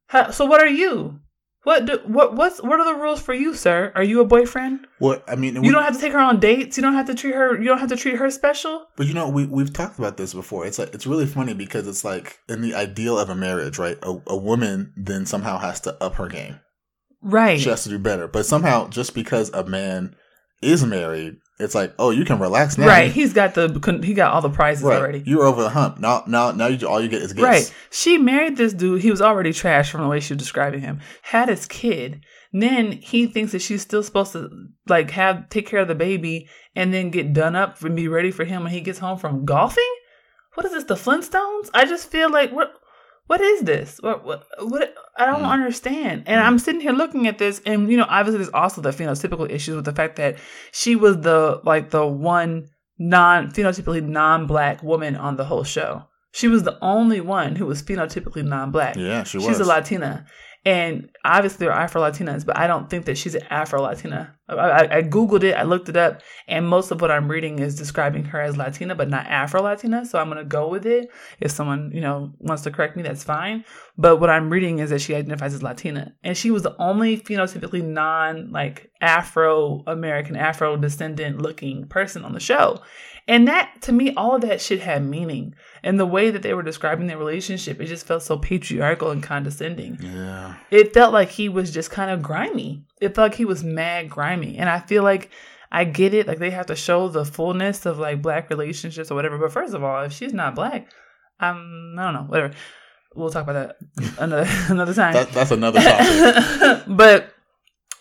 [0.09, 1.21] How, so what are you?
[1.65, 3.93] What do, what what's what are the rules for you, sir?
[3.95, 4.87] Are you a boyfriend?
[5.01, 6.77] what I mean, You don't have to take her on dates.
[6.79, 7.59] You don't have to treat her.
[7.59, 8.87] You don't have to treat her special.
[8.97, 10.67] But you know, we we've talked about this before.
[10.67, 13.99] It's like it's really funny because it's like in the ideal of a marriage, right?
[14.03, 16.61] A, a woman then somehow has to up her game.
[17.21, 17.61] Right.
[17.61, 18.29] She has to do better.
[18.29, 20.15] But somehow, just because a man
[20.63, 22.87] is married, it's like, oh, you can relax now.
[22.87, 23.11] Right.
[23.11, 23.69] He's got the
[24.05, 24.99] he got all the prizes Right.
[24.99, 25.23] already.
[25.27, 25.99] You're over the hump.
[25.99, 27.43] Now, now, now, you, all you get is gifts.
[27.45, 27.75] Right.
[27.91, 29.03] She married this dude.
[29.03, 31.01] He was already trash from the way she was describing him.
[31.23, 32.25] Had his kid.
[32.53, 34.51] Then he thinks that she's still supposed to
[34.87, 38.31] like have take care of the baby and then get done up and be ready
[38.31, 39.85] for him when he gets home from golfing.
[40.55, 40.85] What is this?
[40.85, 41.71] The Flintstones?
[41.75, 42.73] I just feel like what
[43.29, 43.99] what is this?
[44.03, 45.51] What what, what I don't Mm.
[45.51, 46.25] understand.
[46.27, 49.49] And I'm sitting here looking at this, and you know, obviously, there's also the phenotypical
[49.51, 50.37] issues with the fact that
[50.73, 56.03] she was the like the one non phenotypically non-black woman on the whole show.
[56.33, 58.97] She was the only one who was phenotypically non-black.
[58.97, 59.47] Yeah, she was.
[59.47, 60.27] She's a Latina.
[60.69, 64.37] And obviously, there are Afro Latinas, but I don't think that she's an Afro Latina.
[64.51, 67.59] I, I, I Googled it, I looked it up, and most of what I'm reading
[67.59, 70.05] is describing her as Latina, but not Afro Latina.
[70.05, 71.09] So I'm going to go with it.
[71.41, 73.65] If someone, you know, wants to correct me, that's fine.
[73.97, 76.13] But what I'm reading is that she identifies as Latina.
[76.23, 82.35] And she was the only phenotypically non, like, Afro American, Afro descendant looking person on
[82.35, 82.83] the show.
[83.27, 85.55] And that, to me, all of that shit had meaning.
[85.83, 89.23] And the way that they were describing their relationship, it just felt so patriarchal and
[89.23, 89.99] condescending.
[90.01, 90.57] Yeah.
[90.71, 92.85] It felt like he was just kind of grimy.
[93.01, 94.59] It felt like he was mad grimy.
[94.59, 95.31] And I feel like
[95.71, 96.27] I get it.
[96.27, 99.39] Like they have to show the fullness of like black relationships or whatever.
[99.39, 100.91] But first of all, if she's not black,
[101.41, 102.55] I'm, I don't know, whatever.
[103.15, 105.13] We'll talk about that another another time.
[105.15, 106.85] That, that's another topic.
[106.89, 107.35] but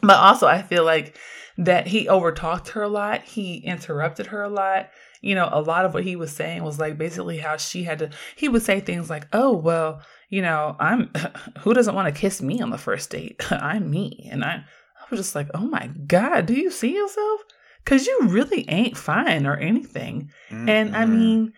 [0.02, 1.18] but also I feel like
[1.58, 3.24] that he overtalked her a lot.
[3.24, 4.90] He interrupted her a lot.
[5.22, 8.00] You know, a lot of what he was saying was like basically how she had
[8.00, 11.12] to he would say things like, "Oh, well, you know, I'm
[11.60, 13.42] who doesn't want to kiss me on the first date?
[13.52, 17.42] I'm me." And I I was just like, "Oh my god, do you see yourself?
[17.86, 21.54] Cuz you really ain't fine or anything." And I mean,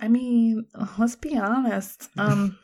[0.00, 0.66] I mean,
[0.98, 2.08] let's be honest.
[2.18, 2.58] Um,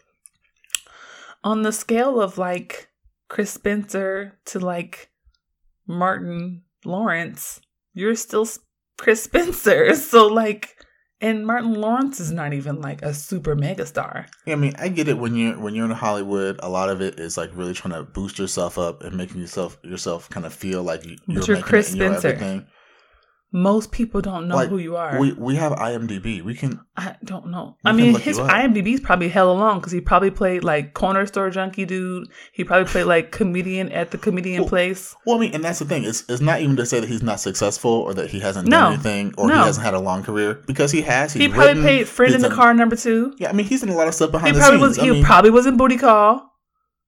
[1.42, 2.88] on the scale of like
[3.28, 5.10] Chris Spencer to like
[5.86, 7.60] Martin Lawrence,
[7.94, 8.46] you're still
[9.00, 9.94] Chris Spencer.
[10.10, 10.76] So like,
[11.22, 14.26] and Martin Lawrence is not even like a super mega star.
[14.46, 16.58] Yeah, I mean, I get it when you're when you're in Hollywood.
[16.62, 19.78] A lot of it is like really trying to boost yourself up and making yourself
[19.82, 22.28] yourself kind of feel like you- you're, you're making Chris Spencer.
[22.28, 22.66] everything.
[23.52, 25.18] Most people don't know Like, who you are.
[25.18, 26.40] We we have IMDb.
[26.42, 27.76] We can I don't know.
[27.84, 31.50] I mean, his IMDb is probably hella long because he probably played like corner store
[31.50, 32.28] junkie dude.
[32.52, 35.16] He probably played like comedian at the comedian Well, place.
[35.26, 36.04] Well, I mean, and that's the thing.
[36.04, 38.78] It's it's not even to say that he's not successful or that he hasn't No.
[38.78, 39.54] done anything or No.
[39.58, 41.32] he hasn't had a long career because he has.
[41.32, 43.34] He's He probably written, played friend in the car number two.
[43.38, 44.88] Yeah, I mean, he's done a lot of stuff He behind the probably scenes.
[44.88, 44.98] was.
[45.00, 46.49] I He mean, probably was in Booty Call.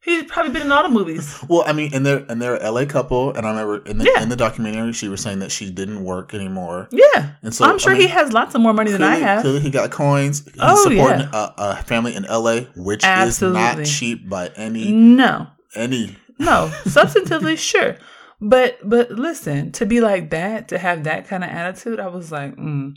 [0.05, 1.39] He's probably been in all the movies.
[1.49, 4.05] well, I mean, and they're and they're a LA couple, and I remember in the
[4.13, 4.23] Yeah.
[4.23, 6.89] in the documentary she was saying that she didn't work anymore.
[6.91, 9.15] Yeah, And so I'm sure I mean, he has lots of more money than I
[9.17, 9.43] have.
[9.43, 10.45] clearly he got coins.
[10.45, 11.31] He's Oh, supporting yeah.
[11.33, 13.61] a, a family in LA, which Absolutely.
[13.61, 16.17] is not cheap by any No, any.
[16.39, 17.97] no, substantively sure,
[18.41, 22.33] but but listen, to be like that, to have that kind of attitude, I was
[22.33, 22.95] like, mm.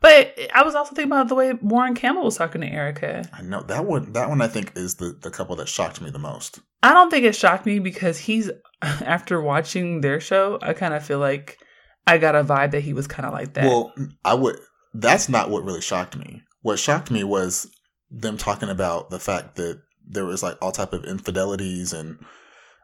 [0.00, 3.28] But I was also thinking about the way Warren Campbell was talking to Erica.
[3.32, 4.12] I know that one.
[4.12, 6.60] That one I think is the the couple that shocked me the most.
[6.82, 8.50] I don't think it shocked me because he's
[8.82, 11.58] after watching their show, I kind of feel like
[12.06, 13.64] I got a vibe that he was kind of like that.
[13.64, 13.92] Well,
[14.24, 14.58] I would.
[14.94, 16.42] That's not what really shocked me.
[16.62, 17.70] What shocked me was
[18.10, 22.18] them talking about the fact that there was like all type of infidelities and.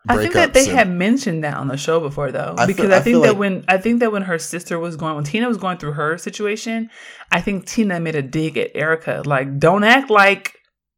[0.08, 2.76] I think that they and- had mentioned that on the show before, though, I feel-
[2.76, 5.14] because I I, think that like- when I think that when her sister was going,
[5.14, 6.90] when Tina was going through her situation,
[7.32, 10.54] I think Tina made a dig at Erica, like, "Don't act like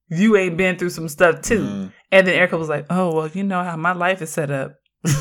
[0.09, 1.93] you ain't been through some stuff too." Mm.
[2.13, 4.75] And then Erica was like, "Oh well, you know how my life is set up."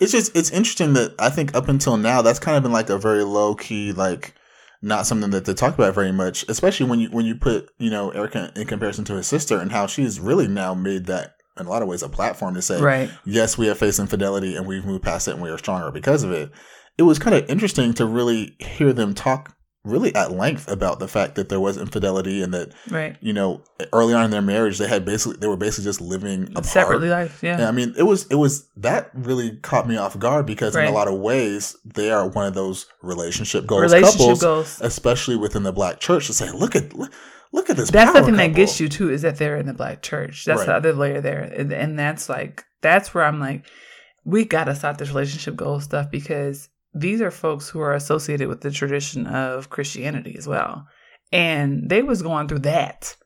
[0.00, 2.90] It's just it's interesting that I think up until now that's kind of been like
[2.90, 4.34] a very low key like
[4.82, 7.90] not something that they talk about very much, especially when you when you put you
[7.90, 11.66] know Erica in comparison to her sister and how she's really now made that in
[11.66, 13.10] a lot of ways a platform to say Right.
[13.24, 16.22] yes we have faced infidelity and we've moved past it and we are stronger because
[16.22, 16.50] of it.
[16.98, 21.06] It was kind of interesting to really hear them talk really at length about the
[21.06, 23.16] fact that there was infidelity and that Right.
[23.20, 23.62] you know
[23.92, 26.64] early on in their marriage they had basically they were basically just living apart.
[26.66, 27.42] Separately life.
[27.42, 27.54] Yeah.
[27.56, 30.86] And I mean, it was it was that really caught me off guard because in
[30.86, 34.80] a lot of ways they are one of those relationship goals Relationship couples, goals.
[34.80, 36.28] especially within the black church.
[36.28, 37.12] To say, look at look,
[37.54, 37.90] look at this.
[37.90, 40.44] That's the thing that gets you too is that they're in the black church.
[40.44, 40.66] That's Right.
[40.66, 43.64] the other layer there, and, and that's like that's where I'm like,
[44.24, 48.60] we gotta stop this relationship goal stuff because these are folks who are associated with
[48.60, 50.86] the tradition of Christianity as well,
[51.32, 53.16] and they was going through that,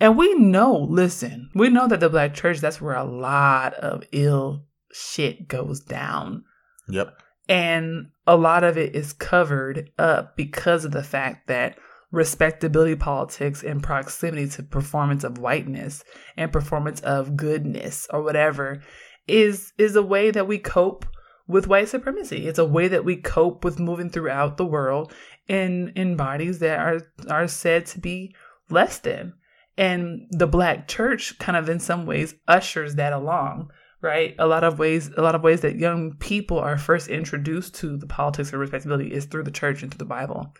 [0.00, 0.86] and we know.
[0.88, 5.80] Listen, we know that the black church that's where a lot of ill shit goes
[5.80, 6.44] down.
[6.88, 7.08] Yep.
[7.48, 11.76] And a lot of it is covered up because of the fact that
[12.14, 16.04] respectability politics and proximity to performance of whiteness
[16.36, 18.80] and performance of goodness or whatever
[19.26, 21.04] is is a way that we cope
[21.46, 22.46] with white supremacy.
[22.46, 25.12] It's a way that we cope with moving throughout the world
[25.48, 28.34] in in bodies that are are said to be
[28.70, 29.34] less than.
[29.76, 33.70] And the black church kind of in some ways ushers that along,
[34.00, 34.36] right?
[34.38, 37.96] A lot of ways a lot of ways that young people are first introduced to
[37.96, 40.54] the politics of respectability is through the church and through the Bible.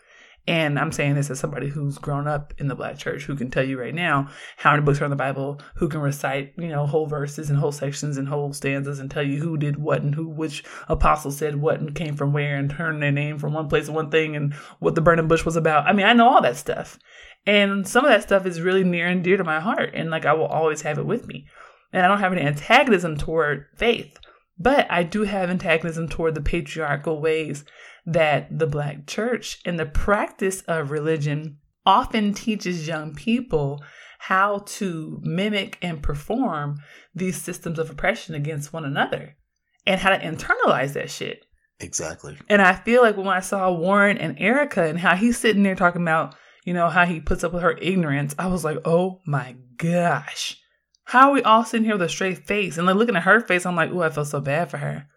[0.47, 3.49] And I'm saying this as somebody who's grown up in the black church who can
[3.49, 6.67] tell you right now how many books are in the Bible, who can recite, you
[6.67, 10.03] know, whole verses and whole sections and whole stanzas and tell you who did what
[10.03, 13.53] and who which apostle said what and came from where and turned their name from
[13.53, 15.87] one place to one thing and what the burning bush was about.
[15.87, 16.99] I mean, I know all that stuff.
[17.47, 19.91] And some of that stuff is really near and dear to my heart.
[19.95, 21.47] And like I will always have it with me.
[21.91, 24.17] And I don't have any antagonism toward faith,
[24.57, 27.65] but I do have antagonism toward the patriarchal ways
[28.05, 33.83] that the Black church and the practice of religion often teaches young people
[34.19, 36.77] how to mimic and perform
[37.13, 39.35] these systems of oppression against one another
[39.85, 41.45] and how to internalize that shit.
[41.79, 42.37] Exactly.
[42.49, 45.75] And I feel like when I saw Warren and Erica and how he's sitting there
[45.75, 49.21] talking about, you know, how he puts up with her ignorance, I was like, oh
[49.25, 50.57] my gosh.
[51.05, 52.77] How are we all sitting here with a straight face?
[52.77, 55.07] And like looking at her face, I'm like, oh, I feel so bad for her.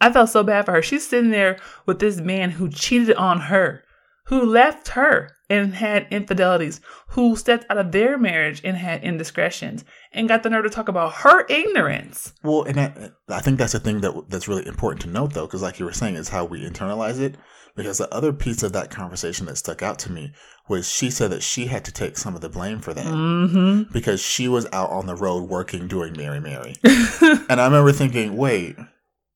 [0.00, 0.82] I felt so bad for her.
[0.82, 3.84] She's sitting there with this man who cheated on her,
[4.26, 9.84] who left her and had infidelities, who stepped out of their marriage and had indiscretions,
[10.12, 12.32] and got the nerve to talk about her ignorance.
[12.42, 15.46] Well, and I, I think that's the thing that that's really important to note, though,
[15.46, 17.36] because like you were saying, is how we internalize it.
[17.76, 20.32] Because the other piece of that conversation that stuck out to me
[20.68, 23.92] was she said that she had to take some of the blame for that Mm-hmm.
[23.92, 28.36] because she was out on the road working doing Mary Mary, and I remember thinking,
[28.36, 28.76] wait,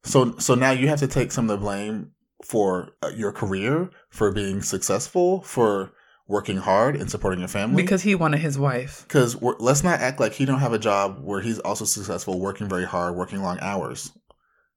[0.04, 2.12] so so now you have to take some of the blame
[2.44, 5.92] for uh, your career, for being successful, for
[6.28, 7.82] working hard and supporting your family.
[7.82, 9.02] because he wanted his wife.
[9.08, 12.68] Because let's not act like he don't have a job where he's also successful, working
[12.68, 14.12] very hard, working long hours.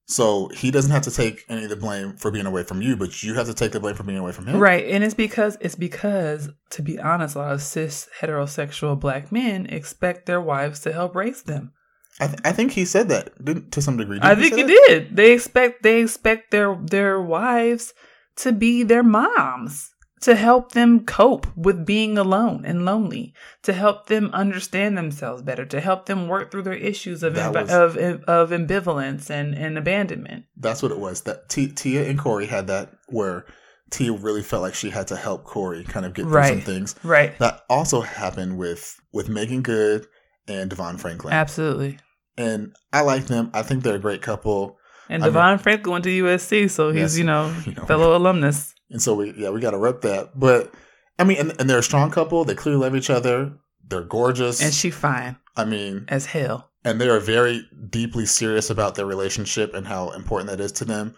[0.07, 2.97] So he doesn't have to take any of the blame for being away from you,
[2.97, 4.59] but you have to take the blame for being away from him.
[4.59, 4.85] Right.
[4.87, 9.67] And it's because it's because, to be honest, a lot of cis heterosexual black men
[9.67, 11.71] expect their wives to help raise them.
[12.19, 14.19] I, th- I think he said that didn't, to some degree.
[14.21, 15.15] I Didn't think say he did.
[15.15, 17.93] They expect they expect their their wives
[18.37, 19.90] to be their moms,
[20.21, 25.65] to help them cope with being alone and lonely, to help them understand themselves better,
[25.65, 27.97] to help them work through their issues of ambi- was- of
[28.27, 30.45] of ambivalence and, and abandonment.
[30.57, 31.21] That's what it was.
[31.23, 33.45] That T- Tia and Cory had that where
[33.89, 36.95] Tia really felt like she had to help Cory kind of get through some things.
[37.03, 37.37] Right.
[37.39, 40.07] That also happened with with Meagan Good
[40.47, 41.33] and DeVon Franklin.
[41.33, 41.97] Absolutely.
[42.37, 43.51] And I like them.
[43.53, 44.77] I think they're a great couple.
[45.09, 47.83] And I mean- DeVon Franklin went to USC, so he's, Yes, you know, you know.
[47.85, 48.73] fellow alumnus.
[48.91, 50.39] And so we yeah, we gotta rep that.
[50.39, 50.73] But
[51.17, 52.43] I mean and, and they're a strong couple.
[52.45, 53.53] They clearly love each other.
[53.87, 54.61] They're gorgeous.
[54.61, 56.69] And she fine I mean as hell.
[56.85, 60.85] and they are very deeply serious about their relationship and how important that is to
[60.85, 61.15] them.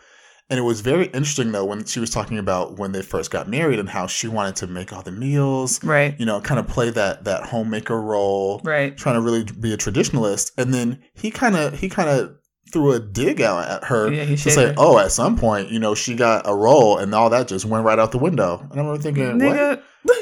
[0.49, 3.47] And it was very interesting though when she was talking about when they first got
[3.47, 6.19] married and how she wanted to make all the meals, Right.
[6.19, 8.95] you know, kind of play that that homemaker role, Right.
[8.97, 10.51] trying to really be a traditionalist.
[10.57, 12.35] And then he kind of he kind of
[12.73, 14.73] threw a dig out at her Yeah, to say.
[14.77, 17.85] "Oh, at some point, you know, she got a role, and all that just went
[17.85, 19.81] right out the window." And I remember thinking, "What?" Nigga.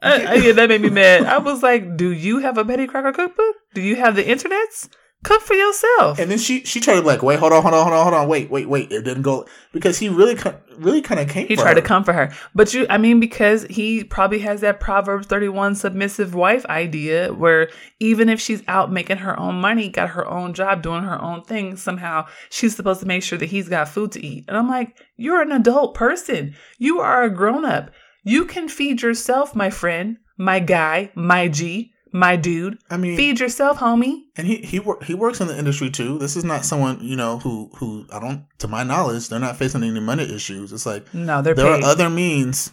[0.00, 1.24] I, I, yeah, that made me mad.
[1.24, 3.56] I was like, "Do you have a Betty Crocker cookbook?
[3.74, 4.88] Do you have the internets?
[5.24, 7.74] Cook for yourself." And then she she tried to be like, wait, hold on, hold
[7.74, 8.92] on, hold on, hold on, wait, wait, wait.
[8.92, 10.38] It didn't go because he really
[10.78, 11.48] really kind of came.
[11.48, 11.82] he tried her.
[11.82, 16.34] to comfort her, but you, I mean, because he probably has that Proverbs thirty-one submissive
[16.34, 20.82] wife idea, where even if she's out making her own money, got her own job,
[20.82, 24.24] doing her own thing, somehow she's supposed to make sure that he's got food to
[24.24, 24.44] eat.
[24.46, 26.54] And I'm like, you're an adult person.
[26.78, 27.90] You are a grown-up.
[28.22, 32.78] You can feed yourself, my friend, my guy, my G, my dude.
[32.90, 34.22] I mean, Feed yourself, homie.
[34.36, 36.18] and he he wor- he works in the industry too.
[36.18, 39.56] This is not someone you know who who I don't, to my knowledge, they're not
[39.56, 40.72] facing any money issues.
[40.72, 41.84] It's like No, they're there paid.
[41.84, 42.70] are other means,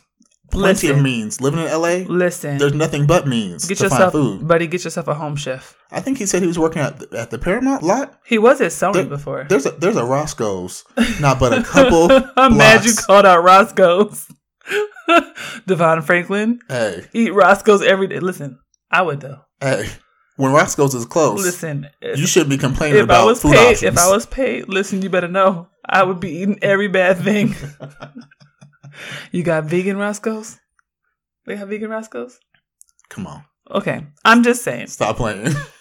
[0.51, 1.41] plenty of means.
[1.41, 4.47] Living in L.A., Listen, there's nothing but means get to yourself, find food.
[4.47, 4.67] buddy.
[4.67, 5.75] Get yourself a home chef.
[5.91, 8.19] I think he said he was working at the, at the Paramount lot.
[8.25, 9.45] He was at Sony There- before.
[9.49, 10.83] There's a there's a Roscoe's,
[11.19, 12.09] not but a couple.
[12.37, 14.27] I'm mad you called out Roscoe's.
[15.67, 18.19] DeVon Franklin Hey, eat Roscoe's every day.
[18.19, 18.57] Listen,
[18.97, 19.39] I would though.
[19.61, 19.87] hey,
[20.37, 23.71] when Roscoe's is closed, Listen, you shouldn't be complaining if about I was food paid,
[23.73, 23.83] options.
[23.83, 27.55] if I was paid, listen, you better know I would be eating every bad thing.
[29.31, 30.57] you got vegan Roscoe's?
[31.45, 32.39] They have vegan Roscoe's?
[33.09, 34.87] Come on, Okay, I'm just saying.
[34.87, 35.53] stop playing.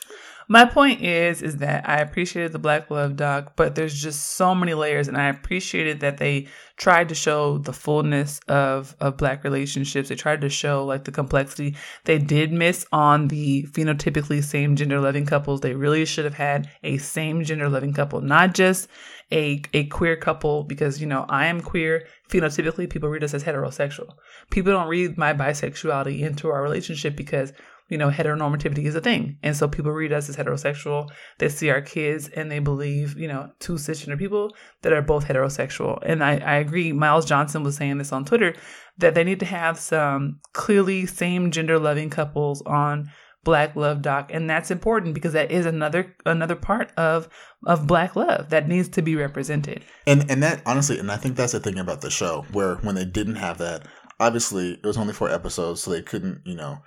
[0.48, 4.54] My point is, is that I appreciated the Black Love doc, but there's just so
[4.54, 9.42] many layers, and I appreciated that they tried to show the fullness of of Black
[9.42, 10.08] relationships.
[10.08, 11.76] They tried to show like the complexity.
[12.04, 15.60] They did miss on the phenotypically same gender loving couples.
[15.60, 18.88] They really should have had a same gender loving couple, not just
[19.32, 22.06] a a queer couple, because you know I am queer.
[22.28, 24.14] Phenotypically, people read us as heterosexual.
[24.50, 27.52] People don't read my bisexuality into our relationship because
[27.94, 29.38] you know, heteronormativity is a thing.
[29.44, 31.08] And so people read us as heterosexual.
[31.38, 35.26] They see our kids and they believe, you know, two cisgender people that are both
[35.26, 36.00] heterosexual.
[36.04, 36.92] And I, I agree.
[36.92, 38.56] Miles Johnson was saying this on Twitter
[38.98, 43.12] that they need to have some clearly same gender loving couples on
[43.44, 47.28] black love doc and that's important because that is another another part of
[47.66, 51.36] of black love that needs to be represented and and that honestly and i think
[51.36, 53.86] that's the thing about the show where when they didn't have that
[54.18, 56.78] obviously it was only four episodes so they couldn't you know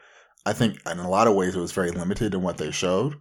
[0.47, 3.15] I think in a lot of ways it was very limited in what they showed.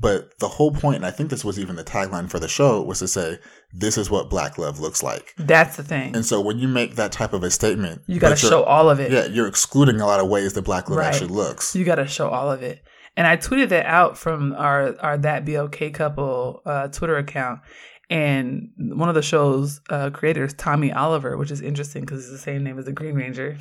[0.00, 2.80] But the whole point, and I think this was even the tagline for the show,
[2.82, 3.38] was to say,
[3.72, 5.34] this is what black love looks like.
[5.36, 6.14] That's the thing.
[6.14, 8.88] And so when you make that type of a statement, you got to show all
[8.88, 9.10] of it.
[9.10, 11.08] Yeah, you're excluding a lot of ways that black love right.
[11.08, 11.74] actually looks.
[11.74, 12.80] You got to show all of it.
[13.16, 17.60] And I tweeted that out from our, our That BLK Couple uh, Twitter account.
[18.08, 22.38] And one of the show's uh, creators, Tommy Oliver, which is interesting because it's the
[22.38, 23.58] same name as the Green Ranger.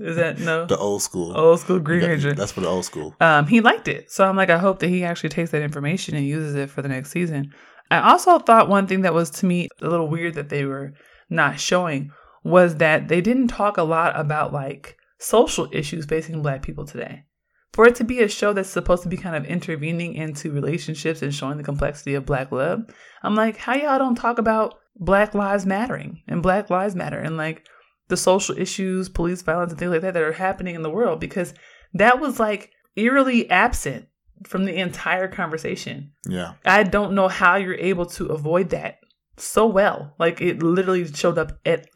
[0.00, 0.66] Is that no?
[0.66, 1.36] the old school.
[1.36, 2.34] Old school Green Ranger.
[2.34, 3.14] That's for the old school.
[3.20, 4.10] Um, he liked it.
[4.10, 6.82] So I'm like, I hope that he actually takes that information and uses it for
[6.82, 7.52] the next season.
[7.90, 10.92] I also thought one thing that was to me a little weird that they were
[11.30, 12.10] not showing
[12.42, 17.24] was that they didn't talk a lot about like social issues facing black people today.
[17.72, 21.22] For it to be a show that's supposed to be kind of intervening into relationships
[21.22, 22.84] and showing the complexity of black love,
[23.22, 27.36] I'm like, how y'all don't talk about Black Lives Mattering and Black Lives Matter and
[27.36, 27.66] like
[28.14, 31.18] the social issues, police violence, and things like that that are happening in the world
[31.18, 31.52] because
[31.94, 34.06] that was like eerily absent
[34.46, 36.12] from the entire conversation.
[36.28, 36.52] Yeah.
[36.64, 38.98] I don't know how you're able to avoid that
[39.36, 40.14] so well.
[40.18, 41.88] Like it literally showed up at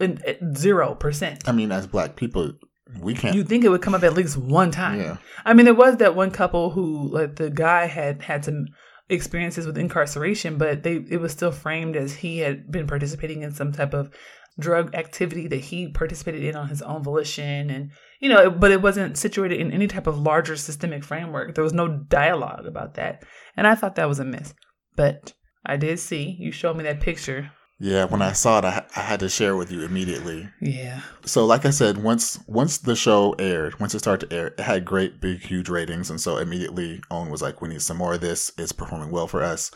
[0.56, 1.48] zero percent.
[1.48, 2.52] I mean, as black people,
[3.00, 3.36] we can't.
[3.36, 5.00] You think it would come up at least one time?
[5.00, 5.16] Yeah.
[5.44, 8.66] I mean, there was that one couple who, like, the guy had had some
[9.10, 13.52] experiences with incarceration, but they it was still framed as he had been participating in
[13.52, 14.10] some type of
[14.58, 17.70] drug activity that he participated in on his own volition.
[17.70, 17.90] And
[18.20, 21.54] you know but it wasn't situated in any type of larger systemic framework.
[21.54, 23.24] There was no dialogue about that.
[23.56, 24.54] And i thought that was a miss
[24.96, 25.32] but
[25.64, 27.50] i did see you showed me that picture.
[27.80, 30.48] Yeah when i saw it i, I had to share with you immediately.
[30.60, 31.02] Yeah.
[31.24, 34.60] So like i said once once the show aired once it started to air it
[34.60, 36.10] had great big huge ratings.
[36.10, 38.50] And so immediately OWN was like we need some more of this.
[38.58, 39.70] It's performing well for us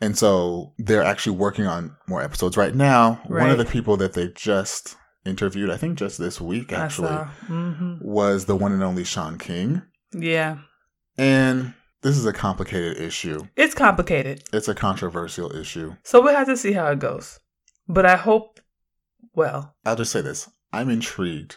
[0.00, 3.20] and so they're actually working on more episodes right now.
[3.28, 3.42] Right.
[3.42, 7.96] One of the people that they just interviewed, I think just this week actually, mm-hmm.
[8.00, 9.82] was the one and only Shaun King.
[10.12, 10.58] Yeah.
[11.16, 13.46] And this is a complicated issue.
[13.56, 14.42] It's complicated.
[14.52, 15.94] It's a controversial issue.
[16.02, 17.40] So we'll have to see how it goes.
[17.88, 18.60] But I hope,
[19.34, 19.74] well.
[19.84, 21.56] I'll just say this I'm intrigued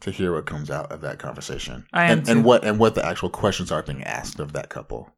[0.00, 1.86] to hear what comes out of that conversation.
[1.92, 4.68] I am and, and what and what the actual questions are being asked of that
[4.68, 5.10] couple.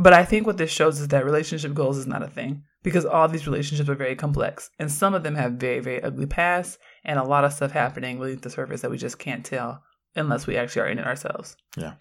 [0.00, 3.04] But I think what this shows is that relationship goals is not a thing because
[3.04, 6.78] all these relationships are very complex and some of them have very, very ugly pasts
[7.04, 9.82] and a lot of stuff happening beneath the surface that we just can't tell
[10.16, 11.54] unless we actually are in it ourselves.
[11.76, 11.92] Yeah.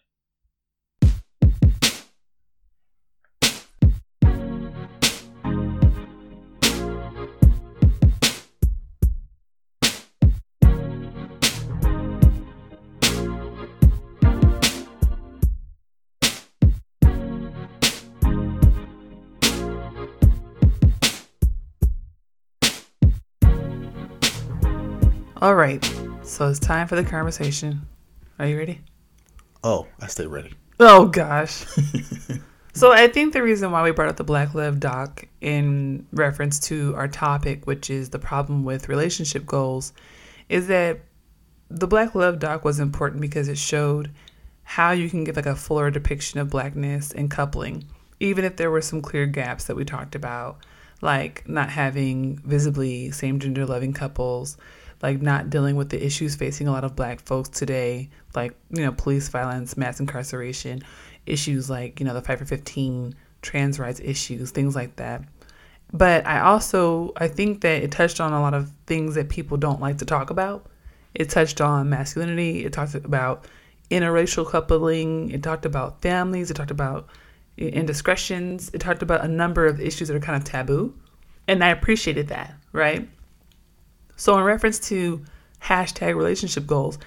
[25.41, 25.81] All right.
[26.23, 27.87] So it's time for the conversation.
[28.39, 28.81] Are you ready?
[29.63, 30.51] Oh, I stay ready.
[30.81, 31.65] Oh gosh.
[32.73, 36.59] so I think the reason why we brought up the Black Love doc in reference
[36.67, 39.93] to our topic, which is the problem with relationship goals,
[40.49, 40.99] is that
[41.69, 44.11] the Black Love doc was important because it showed
[44.63, 47.85] how you can get like a fuller depiction of blackness and coupling,
[48.19, 50.57] even if there were some clear gaps that we talked about,
[51.01, 54.57] like not having visibly same gender loving couples
[55.01, 58.83] like not dealing with the issues facing a lot of black folks today, like, you
[58.83, 60.81] know, police violence, mass incarceration,
[61.25, 65.23] issues like, you know, the fight for 15, trans rights issues, things like that.
[65.91, 69.57] But I also I think that it touched on a lot of things that people
[69.57, 70.67] don't like to talk about.
[71.15, 73.45] It touched on masculinity, it talked about
[73.89, 77.09] interracial coupling, it talked about families, it talked about
[77.57, 80.93] indiscretions, it talked about a number of issues that are kind of taboo.
[81.47, 83.09] And I appreciated that, right?
[84.19, 85.23] So in reference to
[85.63, 86.99] hashtag relationship goals,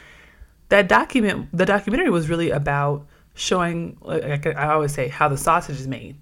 [0.71, 5.79] that document, the documentary was really about showing, like I always say, how the sausage
[5.79, 6.17] is made.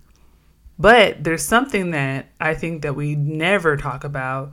[0.80, 4.52] But there's something that I think that we never talk about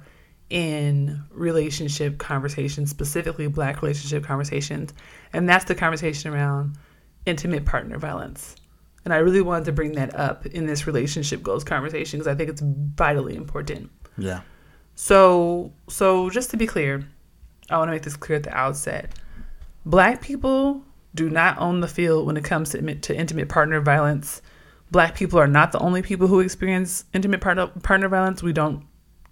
[0.52, 4.94] in relationship conversations, specifically black relationship conversations,
[5.34, 6.78] and that's the conversation around
[7.26, 8.56] intimate partner violence.
[9.06, 12.36] And I really wanted to bring that up in this relationship goals conversation because I
[12.36, 13.90] think it's vitally important.
[14.18, 14.42] Yeah.
[15.00, 17.08] So, so just to be clear,
[17.70, 19.14] I want to make this clear at the outset.
[19.86, 20.82] Black people
[21.14, 24.41] do not own the field when it comes to, intimate partner violence.
[24.89, 28.41] Black people are not the only people who experience intimate partner partner violence.
[28.41, 28.88] We don't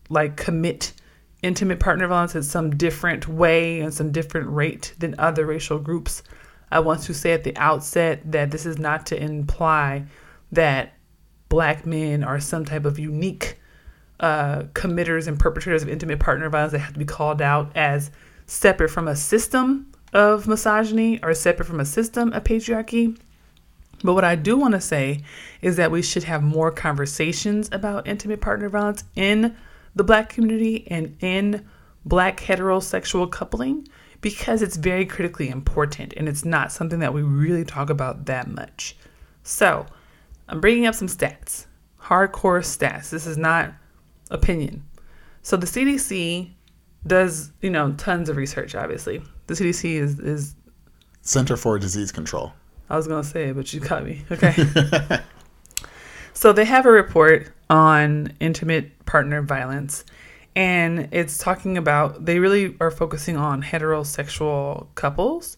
[0.08, 0.94] like commit
[1.42, 6.22] intimate partner violence in some different way and some different rate than other racial groups.
[6.70, 10.06] I want to say at the outset that this is not to imply
[10.52, 10.94] that
[11.50, 13.58] black men are some type of unique
[14.20, 18.12] uh, committers and perpetrators of intimate partner violence that have to be called out as
[18.48, 23.18] separate from a system of misogyny or separate from a system of patriarchy.
[24.04, 25.24] But what I do want to say
[25.62, 29.56] is that we should have more conversations about intimate partner violence in
[29.96, 31.66] the black community and in
[32.06, 33.88] black heterosexual coupling
[34.22, 38.48] because it's very critically important and it's not something that we really talk about that
[38.48, 38.96] much.
[39.44, 39.86] So,
[40.48, 41.66] I'm bringing up some stats,
[42.02, 43.10] hardcore stats.
[43.10, 43.74] This is not
[44.32, 44.84] opinion.
[45.42, 46.52] So, the CDC
[47.06, 49.22] does, you know, tons of research, obviously.
[49.48, 50.56] The CDC is, is
[51.22, 52.54] Center for Disease Control.
[52.90, 54.24] I was going to say it, but you caught me.
[54.32, 54.54] Okay.
[56.34, 60.04] so, they have a report on intimate partner violence
[60.56, 65.58] and it's talking about they really are focusing on heterosexual couples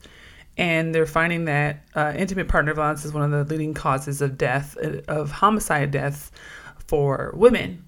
[0.58, 4.38] and they're finding that uh, intimate partner violence is one of the leading causes of
[4.38, 4.76] death
[5.08, 6.32] of homicide deaths
[6.88, 7.84] for women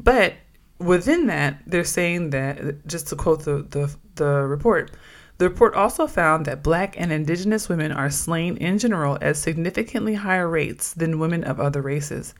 [0.00, 0.34] but
[0.78, 4.92] within that they're saying that just to quote the, the, the report
[5.38, 10.14] the report also found that black and indigenous women are slain in general at significantly
[10.14, 12.34] higher rates than women of other races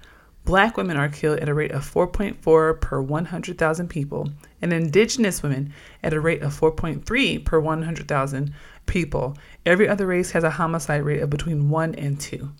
[0.48, 4.30] Black women are killed at a rate of 4.4 per 100,000 people,
[4.62, 8.54] and Indigenous women at a rate of 4.3 per 100,000
[8.86, 9.36] people.
[9.66, 12.50] Every other race has a homicide rate of between 1 and 2,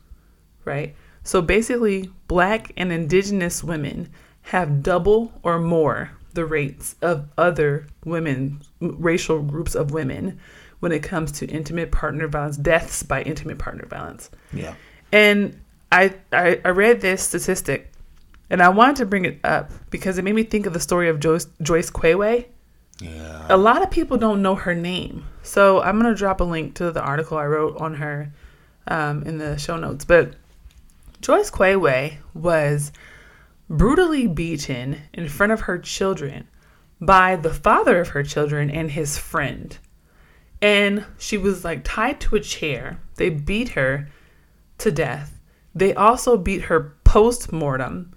[0.66, 0.94] right?
[1.22, 4.10] So basically, Black and Indigenous women
[4.48, 10.40] have double or more the rates of other women, racial groups of women,
[10.80, 14.30] when it comes to intimate partner violence, deaths by intimate partner violence.
[14.54, 14.74] Yeah.
[15.12, 15.60] And
[15.92, 17.92] I, I, I read this statistic
[18.48, 21.10] and I wanted to bring it up because it made me think of the story
[21.10, 22.46] of Joyce, Joyce Quaweay.
[23.00, 23.46] Yeah.
[23.50, 25.26] A lot of people don't know her name.
[25.42, 28.32] So I'm going to drop a link to the article I wrote on her
[28.86, 30.06] um, in the show notes.
[30.06, 30.36] But
[31.20, 32.92] Joyce Quaweay was
[33.68, 36.48] brutally beaten in front of her children
[37.00, 39.78] by the father of her children and his friend.
[40.60, 43.00] And she was like tied to a chair.
[43.16, 44.08] They beat her
[44.78, 45.38] to death
[45.78, 48.12] they also beat her post mortem.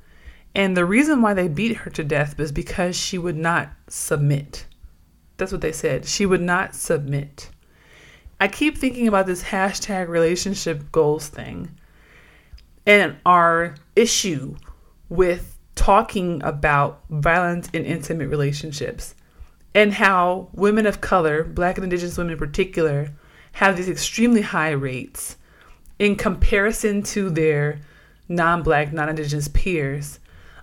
[0.56, 4.66] And the reason why they beat her to death was because she would not submit.
[5.38, 6.06] That's what they said.
[6.06, 7.50] She would not submit.
[8.40, 11.70] I keep thinking about this hashtag relationship goals thing
[12.86, 14.56] and our issue
[15.12, 19.14] with talking about violence in intimate relationships
[19.76, 23.12] and how women of color, black and indigenous women in particular,
[23.52, 25.36] have these extremely high rates
[26.00, 27.82] in comparison to their
[28.30, 30.20] non black, non indigenous peers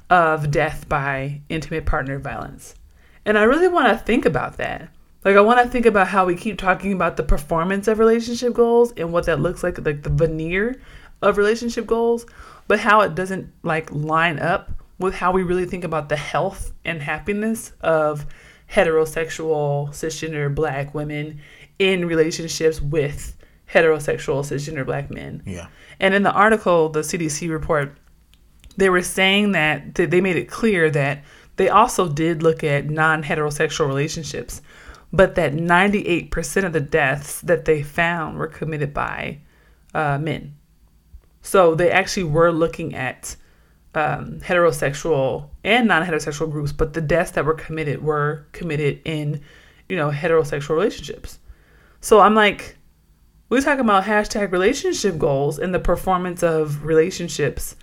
[0.08, 2.74] of death by intimate partner violence.
[3.26, 4.88] And I really want to think about that.
[5.26, 8.54] Like, I want to think about how we keep talking about the performance of relationship
[8.54, 10.80] goals and what that looks like, like the veneer
[11.22, 12.26] of relationship goals,
[12.66, 16.72] but how it doesn't like line up with how we really think about the health
[16.84, 18.26] and happiness of
[18.70, 21.40] heterosexual cisgender black women
[21.78, 23.36] in relationships with
[23.72, 25.42] heterosexual cisgender black men.
[25.46, 25.68] Yeah.
[26.00, 27.96] And in the article, the CDC report,
[28.76, 31.22] they were saying that they made it clear that
[31.56, 34.62] they also did look at non heterosexual relationships,
[35.12, 39.38] but that 98% of the deaths that they found were committed by
[39.94, 40.54] uh, men.
[41.48, 43.34] So they actually were looking at
[43.94, 49.40] um, heterosexual and non heterosexual groups, but the deaths that were committed were committed in,
[49.88, 51.38] you know, heterosexual relationships.
[52.02, 52.76] So I'm like,
[53.48, 57.76] we're talking about hashtag relationship goals and the performance of relationships,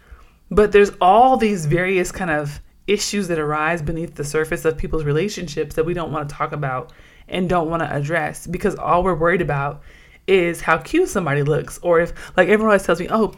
[0.52, 5.06] but there's all these various kind of issues that arise beneath the surface of people's
[5.06, 6.94] relationships that we don't want to talk about
[7.28, 9.82] and don't want to address because all we're worried about
[10.28, 13.34] is how cute somebody looks or if like everyone always tells me oh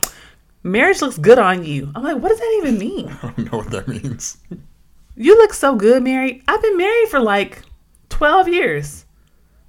[0.63, 3.57] marriage looks good on you i'm like what does that even mean I don't know
[3.59, 4.37] what that means.
[5.15, 7.61] you look so good mary i've been married for like
[8.09, 9.03] 12 years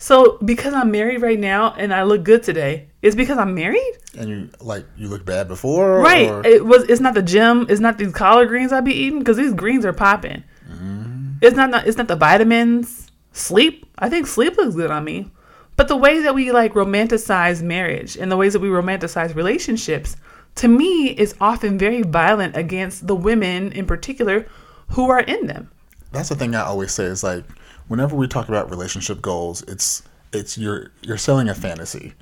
[0.01, 3.95] so because I'm married right now and I look good today, It's because I'm married?
[4.17, 6.29] And you like you look bad before, Right.
[6.31, 9.19] or- It was it's not the gym, it's not these collard greens I be eating
[9.19, 10.45] because these greens are popping.
[10.71, 11.39] Mm-hmm.
[11.43, 13.11] It's not the, it's not the vitamins.
[13.33, 13.87] Sleep.
[13.99, 15.33] I think sleep looks good on me.
[15.79, 20.17] But the way that we like romanticize marriage and the ways that we romanticize relationships,
[20.57, 24.49] to me, is often very violent against the women in particular
[24.89, 25.71] who are in them.
[26.11, 27.45] that's the thing I always say is like
[27.87, 30.03] whenever we talk about relationship goals, it's
[30.33, 32.15] it's you're you're selling a fantasy,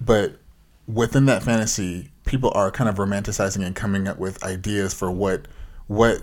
[0.00, 0.38] but
[0.86, 5.46] within that fantasy, people are kind of romanticizing and coming up with ideas for what
[5.86, 6.22] what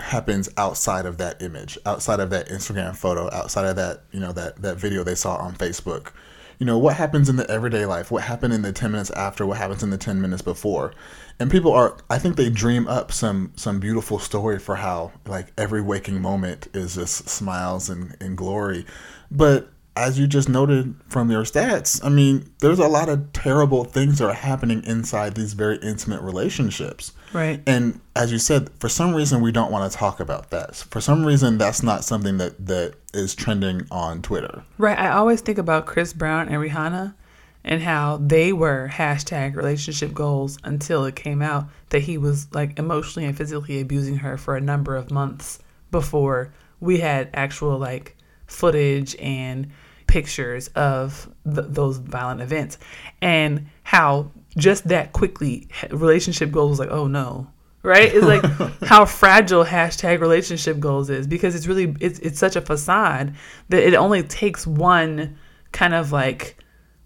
[0.00, 4.32] happens outside of that image, outside of that Instagram photo, outside of that you know
[4.32, 6.12] that that video they saw on Facebook.
[6.58, 9.46] You know what happens in the everyday life, what happened in the ten minutes after,
[9.46, 10.92] what happens in the ten minutes before,
[11.38, 11.96] and people are.
[12.10, 16.68] I think they dream up some some beautiful story for how like every waking moment
[16.74, 18.84] is just smiles and, and glory,
[19.30, 23.84] but as you just noted from your stats, I mean, there's a lot of terrible
[23.84, 27.12] things that are happening inside these very intimate relationships.
[27.32, 27.62] Right.
[27.66, 30.76] And as you said, for some reason we don't want to talk about that.
[30.76, 34.64] For some reason that's not something that that is trending on Twitter.
[34.78, 34.98] Right.
[34.98, 37.14] I always think about Chris Brown and Rihanna
[37.64, 42.78] and how they were hashtag relationship goals until it came out that he was like
[42.78, 45.58] emotionally and physically abusing her for a number of months
[45.90, 48.16] before we had actual like
[48.50, 49.70] footage and
[50.06, 52.78] pictures of th- those violent events.
[53.22, 57.46] And how just that quickly relationship goals was like oh no
[57.82, 58.12] right?
[58.12, 58.42] It's like
[58.82, 63.34] how fragile hashtag relationship goals is because it's really it's, it's such a facade
[63.68, 65.38] that it only takes one
[65.72, 66.56] kind of like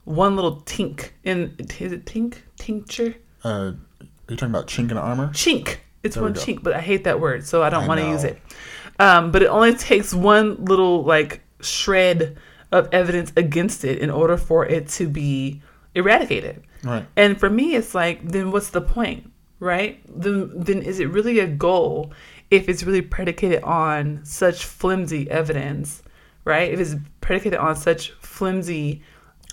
[0.05, 2.38] one little tink in is it tink?
[2.57, 3.14] Tincture?
[3.42, 3.76] Uh, are
[4.28, 5.28] you talking about chink in armor?
[5.28, 5.76] chink.
[6.03, 8.24] It's There one chink but i hate that word so i don't want to use
[8.24, 8.38] it
[8.99, 12.36] um, but it only takes one little like shred
[12.72, 15.62] of evidence against it in order for it to be
[15.95, 17.07] eradicated Right.
[17.16, 20.03] and for me, it's like, then what's the point, right?
[20.09, 22.12] Then, then is it really a goal
[22.51, 26.03] if it's really predicated on such flimsy evidence,
[26.45, 26.70] right?
[26.70, 29.03] If it's predicated on such flimsy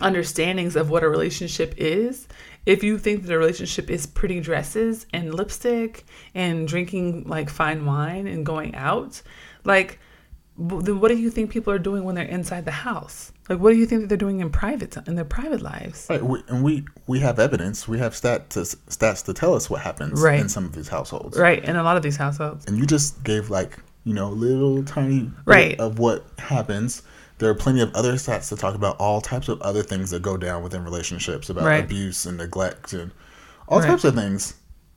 [0.02, 2.28] understandings of what a relationship is,
[2.66, 6.06] if you think that a relationship is pretty dresses and lipstick
[6.36, 9.22] and drinking like fine wine and going out,
[9.64, 10.00] like,
[10.58, 13.32] then what do you think people are doing when they're inside the house?
[13.50, 16.06] Like, what do you think that they're doing in private in their private lives?
[16.10, 16.24] Right.
[16.24, 17.88] We, and we we have evidence.
[17.88, 20.40] We have stat to, stats to tell us what happens Right.
[20.40, 21.38] in some of these households.
[21.40, 22.66] Right, in a lot of these households.
[22.68, 25.80] and you just gave like you know little tiny bit Right.
[25.80, 27.02] of what happens
[27.42, 30.22] there are plenty of other stats to talk about all types of other things that
[30.22, 31.84] go down within relationships about Right.
[31.84, 33.12] abuse and neglect and
[33.68, 33.88] all Right.
[33.88, 34.54] types of things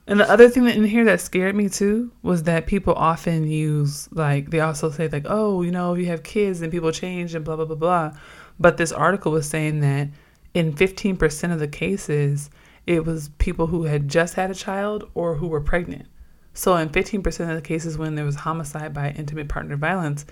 [0.07, 3.49] And the other thing that in here that scared me too was that people often
[3.49, 7.35] use like they also say like, oh, you know, you have kids and people change
[7.35, 8.13] and blah blah blah blah.
[8.61, 10.09] But this article was saying that
[10.53, 12.51] in 15% of the cases,
[12.87, 16.05] it was people who had just had a child or who were pregnant.
[16.53, 20.27] So in 15% of the cases when there was homicide by intimate partner violence,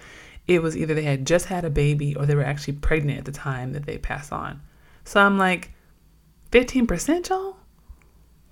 [0.47, 3.25] it was either they had just had a baby or they were actually pregnant at
[3.25, 4.61] the time that they passed on.
[5.05, 5.73] So I'm like,
[6.51, 7.57] 15%, y'all?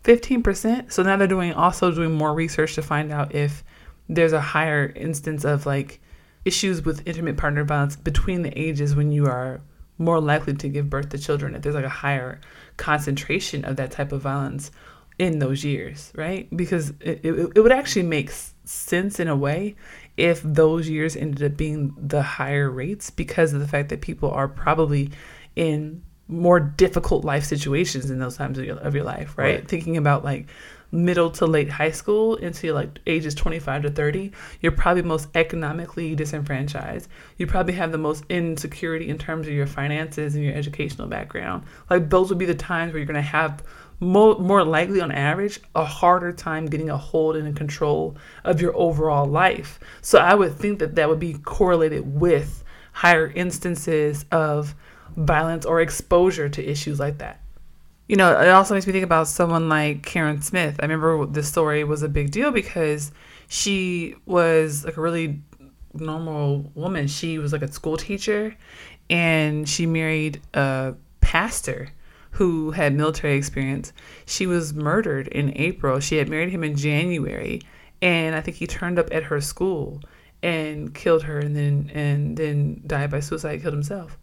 [0.05, 0.93] 15%.
[0.93, 3.62] So now they're doing also doing more research to find out if
[4.09, 6.01] there's a higher instance of like
[6.45, 9.61] issues with intimate partner violence between the ages when you are
[9.99, 12.41] more likely to give birth to children if there's like a higher
[12.76, 14.70] concentration of that type of violence
[15.18, 18.30] in those years right because it, it, it would actually make
[18.64, 19.76] sense in a way
[20.16, 24.30] if those years ended up being the higher rates because of the fact that people
[24.30, 25.11] are probably
[25.56, 29.56] in more difficult life situations in those times of your, of your life right?
[29.56, 29.68] Right.
[29.68, 30.46] thinking about like
[30.92, 36.14] middle to late high school into like ages 25 to 30 you're probably most economically
[36.14, 41.06] disenfranchised you probably have the most insecurity in terms of your finances and your educational
[41.06, 43.62] background like those would be the times where you're going to have
[44.01, 48.61] more, more likely on average a harder time getting a hold and a control of
[48.61, 54.24] your overall life so i would think that that would be correlated with higher instances
[54.32, 54.74] of
[55.16, 57.40] violence or exposure to issues like that
[58.11, 60.80] you know, it also makes me think about someone like Karen Smith.
[60.80, 63.12] I remember this story was a big deal because
[63.46, 65.40] she was like a really
[65.94, 67.07] normal woman.
[67.07, 68.57] She was like a school teacher
[69.09, 71.90] and she married a pastor
[72.33, 73.93] who had military experience.
[74.26, 76.01] She was murdered in April.
[76.01, 77.61] She had married him in January
[78.03, 80.01] and I think he turned up at her school
[80.43, 84.18] and killed her and then and then died by suicide, killed himself.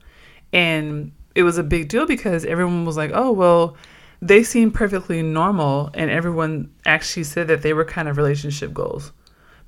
[0.52, 3.78] And it was a big deal because everyone was like, oh, well,
[4.22, 5.92] they seemed perfectly normal.
[5.94, 9.12] And everyone actually said that they were kind of relationship goals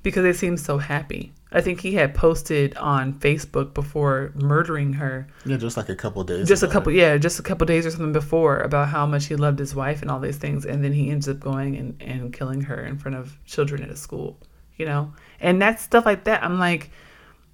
[0.02, 1.32] because they seemed so happy.
[1.52, 5.26] I think he had posted on Facebook before murdering her.
[5.44, 6.46] Yeah, just like a couple days.
[6.46, 9.36] Just a couple, yeah, just a couple days or something before about how much he
[9.36, 12.32] loved his wife and all these things, and then he ends up going and, and
[12.32, 14.38] killing her in front of children at a school,
[14.76, 16.44] you know, and that's stuff like that.
[16.44, 16.90] I'm like,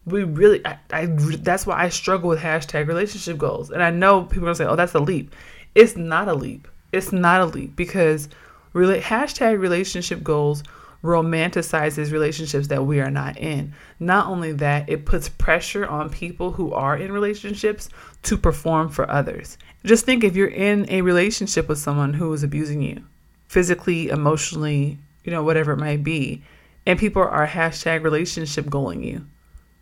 [0.04, 4.24] we really, I, I that's why I struggle with hashtag relationship goals, and I know
[4.24, 5.34] people are gonna say, oh, that's a leap.
[5.74, 6.68] It's not a leap.
[6.92, 8.28] It's not a leap because
[8.74, 10.62] really hashtag relationship goals
[11.06, 13.72] romanticizes relationships that we are not in.
[14.00, 17.88] Not only that, it puts pressure on people who are in relationships
[18.24, 19.56] to perform for others.
[19.84, 23.04] Just think if you're in a relationship with someone who is abusing you
[23.46, 26.42] physically, emotionally, you know, whatever it might be,
[26.84, 29.26] and people are hashtag relationship goaling you,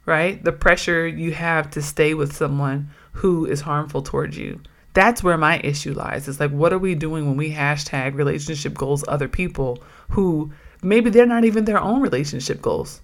[0.07, 0.43] right?
[0.45, 4.61] The pressure you have to stay with someone who is harmful towards you.
[4.93, 6.29] That's where my issue lies.
[6.29, 10.53] It's like, what are we doing when we hashtag relationship goals other people who
[10.85, 13.01] maybe they're not even their own relationship goals.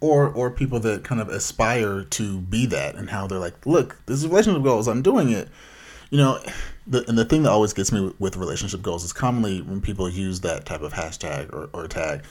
[0.00, 3.96] Or or people that kind of aspire to be that and how they're like, look,
[4.06, 4.88] this is relationship goals.
[4.88, 5.48] I'm doing it.
[6.10, 6.42] You know,
[6.86, 10.08] the, and the thing that always gets me with relationship goals is commonly when people
[10.08, 12.24] use that type of hashtag or, or tag,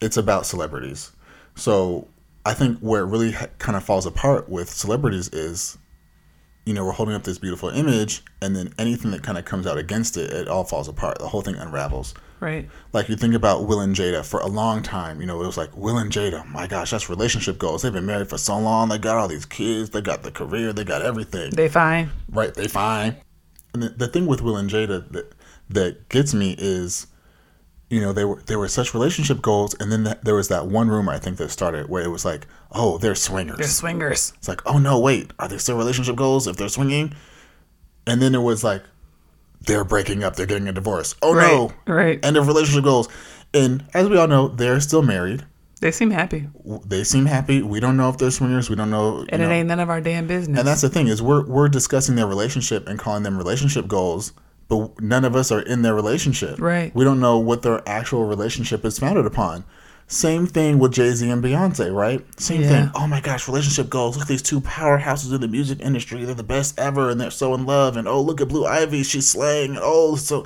[0.00, 1.12] it's about celebrities.
[1.54, 2.08] So
[2.46, 5.76] I think where it really ha- kind of falls apart with celebrities is,
[6.64, 9.66] you know, we're holding up this beautiful image, and then anything that kind of comes
[9.66, 11.18] out against it, it all falls apart.
[11.18, 12.14] The whole thing unravels.
[12.40, 12.68] Right.
[12.92, 15.58] Like you think about Will and Jada for a long time, you know, it was
[15.58, 17.82] like Will and Jada, my gosh, that's relationship goals.
[17.82, 18.88] They've been married for so long.
[18.88, 19.90] They got all these kids.
[19.90, 20.72] They got the career.
[20.72, 21.50] They got everything.
[21.50, 22.10] They fine.
[22.30, 22.52] Right.
[22.54, 23.16] They fine.
[23.74, 25.32] And the, the thing with Will and Jada that
[25.68, 27.06] that gets me is,
[27.88, 30.66] you know, they were they were such relationship goals, and then that, there was that
[30.66, 33.58] one rumor I think that started where it was like, oh, they're swingers.
[33.58, 34.32] They're swingers.
[34.38, 37.14] It's like, oh no, wait, are they still relationship goals if they're swinging?
[38.06, 38.82] And then it was like,
[39.62, 41.14] they're breaking up, they're getting a divorce.
[41.22, 41.52] Oh right.
[41.52, 42.24] no, Right.
[42.24, 43.08] end of relationship goals.
[43.52, 45.44] And as we all know, they're still married.
[45.80, 46.46] They seem happy.
[46.86, 47.62] They seem happy.
[47.62, 48.68] We don't know if they're swingers.
[48.68, 49.24] We don't know.
[49.30, 49.48] And know.
[49.48, 50.58] it ain't none of our damn business.
[50.58, 54.32] And that's the thing is we're we're discussing their relationship and calling them relationship goals,
[54.68, 56.60] but none of us are in their relationship.
[56.60, 56.94] Right.
[56.94, 59.64] We don't know what their actual relationship is founded upon.
[60.12, 62.20] Same thing with Jay Z and Beyonce, right?
[62.40, 62.68] Same Yeah.
[62.68, 62.90] thing.
[62.96, 64.16] Oh my gosh, relationship goals.
[64.16, 66.24] Look at these two powerhouses in the music industry.
[66.24, 67.96] They're the best ever, and they're so in love.
[67.96, 69.78] And oh, look at Blue Ivy, she's slaying.
[69.80, 70.44] Oh, so.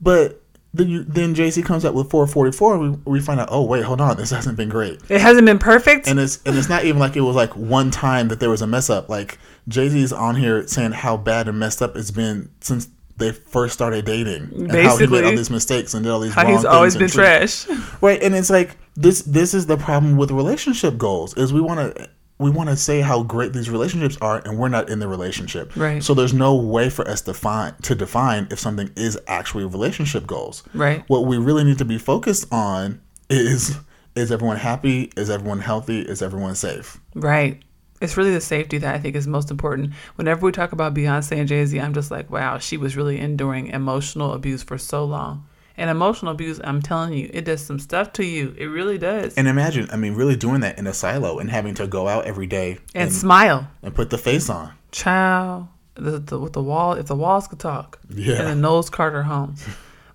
[0.00, 0.42] But
[0.74, 2.78] then you, then Jay Z comes out with 444.
[2.78, 3.48] We we find out.
[3.52, 6.08] Oh wait, hold on, this hasn't been great it hasn't been perfect.
[6.08, 8.62] and it's and it's not even like it was like one time that there was
[8.62, 9.08] a mess up.
[9.08, 13.32] Like Jay Z's on here saying how bad and messed up it's been since they
[13.32, 15.22] first started dating, and how he made Basically.
[15.24, 17.76] all these mistakes and did all these How wrong he's always been things and treat-
[17.76, 17.92] trash.
[18.00, 18.22] right?
[18.22, 22.10] And it's like this this is the problem with relationship goals is we want to
[22.38, 25.74] we want to say how great these relationships are and we're not in the relationship
[25.76, 26.02] Right.
[26.02, 30.26] so there's no way for us to find to define if something is actually relationship
[30.26, 31.04] goals Right.
[31.06, 33.00] what we really need to be focused on
[33.30, 33.76] is
[34.16, 37.62] is everyone happy is everyone healthy is everyone safe Right.
[38.02, 39.92] It's really the safety that I think is most important.
[40.16, 43.18] Whenever we talk about Beyonce and Jay Z, I'm just like, wow, she was really
[43.18, 45.46] enduring emotional abuse for so long.
[45.76, 48.54] And emotional abuse, I'm telling you, it does some stuff to you.
[48.58, 49.34] It really does.
[49.36, 52.26] and imagine i mean really doing that in a silo and having to go out
[52.26, 53.68] every day And, and, smile.
[53.82, 55.68] and put the face on Child.
[55.94, 57.98] The, the, with the wall, if the walls could talk.
[58.10, 58.34] Yeah.
[58.40, 59.54] And the Knowles Carter home.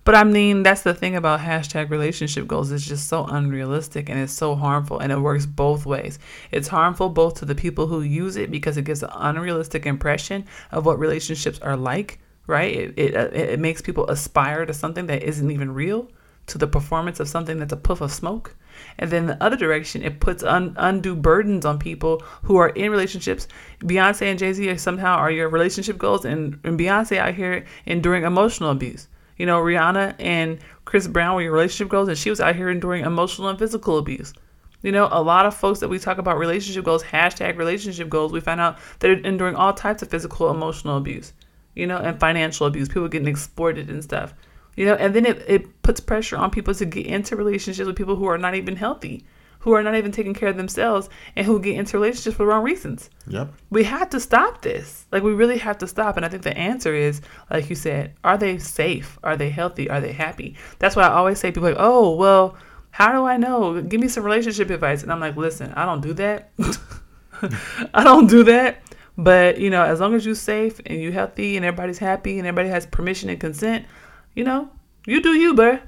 [0.08, 2.72] But I mean, that's the thing about hashtag relationship goals.
[2.72, 6.18] It's just so unrealistic and it's so harmful, and it works both ways.
[6.49, 10.45] It's harmful both to the people who use it because it gives an unrealistic impression
[10.72, 12.74] of what relationships are like, right?
[12.74, 16.10] It, it, uh, it makes people aspire to something that isn't even real,
[16.45, 18.55] to the performance of something that's a puff of smoke.
[18.99, 22.91] And then the other direction, it puts un, undue burdens on people who are in
[22.91, 23.49] relationships.
[23.82, 28.24] Beyonce and Jay Z somehow are your relationship goals, and, and Beyonce out here enduring
[28.24, 29.10] emotional abuse.
[29.38, 32.70] You know, Rihanna and Chris Brown were your relationship goals, and she was out here
[32.70, 34.34] enduring emotional and physical abuse.
[34.84, 38.32] You know, a lot of folks that we talk about relationship goals, hashtag relationship goals,
[38.32, 41.34] we find out they're enduring all types of physical, emotional abuse,
[41.76, 44.34] you know, and financial abuse, people getting exploited and stuff.
[44.76, 47.96] You know, and then it, it puts pressure on people to get into relationships with
[47.96, 49.26] people who are not even healthy,
[49.60, 52.47] who are not even taking care of themselves, and who get into relationships for the
[52.47, 55.05] wrong reasons yep we have to stop this.
[55.12, 56.18] Like we really have to stop.
[56.18, 59.18] And I think the answer is, like you said, are they safe?
[59.24, 59.89] Are they healthy?
[59.89, 60.55] Are they happy?
[60.80, 62.58] That's why I always say people like, oh, well,
[62.91, 63.82] how do I know?
[63.82, 65.03] Give me some relationship advice.
[65.03, 66.51] And I'm like, listen, I don't do that.
[67.93, 68.82] I don't do that.
[69.18, 72.47] But you know, as long as you're safe and you're healthy and everybody's happy and
[72.47, 73.86] everybody has permission and consent,
[74.36, 74.70] you know,
[75.05, 75.82] you do you, bruh.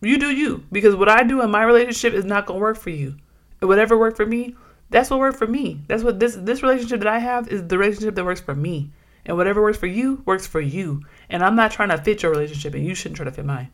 [0.00, 0.64] You do you.
[0.70, 3.16] Because what I do in my relationship is not gonna work for you.
[3.60, 4.54] And whatever worked for me,
[4.90, 5.82] that's what worked for me.
[5.88, 8.90] That's what this this relationship that I have is the relationship that works for me.
[9.26, 11.02] And whatever works for you works for you.
[11.28, 13.70] And I'm not trying to fit your relationship and you shouldn't try to fit mine.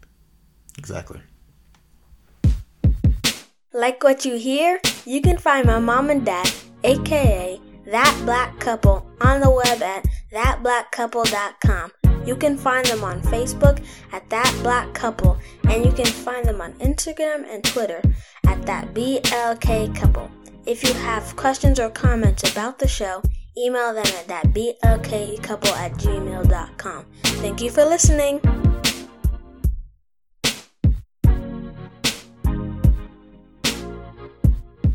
[0.78, 1.20] exactly
[3.72, 4.80] Like what you hear?
[5.04, 6.50] You can find my mom and dad,
[6.82, 11.92] aka That Black Couple, on the web at thatblackcouple.com.
[12.26, 15.36] You can find them on Facebook at That Black Couple,
[15.68, 18.00] and you can find them on Instagram and Twitter
[18.46, 20.30] at That BLK Couple.
[20.66, 23.22] If you have questions or comments about the show,
[23.58, 27.04] email them at that blkcouple at gmail.com.
[27.22, 28.40] Thank you for listening.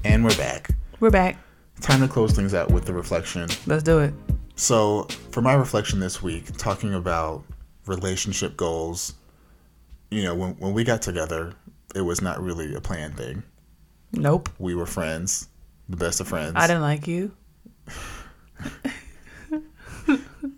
[0.03, 0.71] And we're back.
[0.99, 1.37] We're back.
[1.81, 3.49] Time to close things out with the reflection.
[3.65, 4.13] Let's do it.
[4.55, 7.43] So, for my reflection this week, talking about
[7.85, 9.13] relationship goals,
[10.11, 11.53] you know, when, when we got together,
[11.95, 13.43] it was not really a planned thing.
[14.11, 14.49] Nope.
[14.59, 15.47] We were friends,
[15.87, 16.53] the best of friends.
[16.55, 17.31] I didn't like you.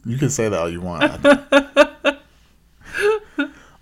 [0.05, 1.21] You can say that all you want.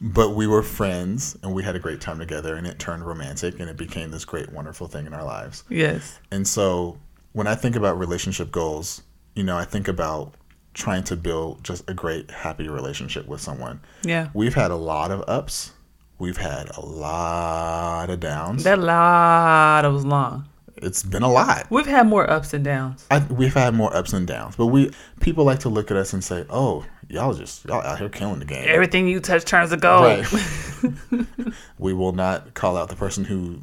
[0.02, 3.60] but we were friends and we had a great time together and it turned romantic
[3.60, 5.64] and it became this great, wonderful thing in our lives.
[5.70, 6.20] Yes.
[6.32, 6.98] And so
[7.34, 9.02] when I think about relationship goals,
[9.36, 10.34] you know, I think about
[10.74, 13.82] trying to build just a great, happy relationship with someone.
[14.04, 14.30] Yeah.
[14.34, 15.72] We've had a lot of ups,
[16.18, 18.64] we've had a lot of downs.
[18.64, 20.46] That lot was long.
[20.78, 21.68] it's been a lot.
[21.70, 23.06] We've had more ups and downs.
[23.12, 26.14] I, we've had more ups and downs, but we people like to look at us
[26.14, 29.72] and say, "Oh, y'all just y'all out here killing the game." Everything you touch turns
[29.72, 30.26] to gold.
[30.32, 31.26] Right.
[31.80, 33.60] we will not call out the person who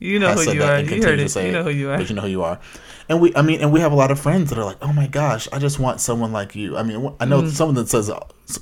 [0.00, 0.80] You know who you are.
[0.80, 1.36] You heard it.
[1.36, 1.98] You know who you are.
[1.98, 2.58] But you know who you are.
[3.08, 4.92] And we, I mean, and we have a lot of friends that are like, "Oh
[4.92, 7.28] my gosh, I just want someone like you." I mean, I Mm.
[7.28, 8.10] know someone that says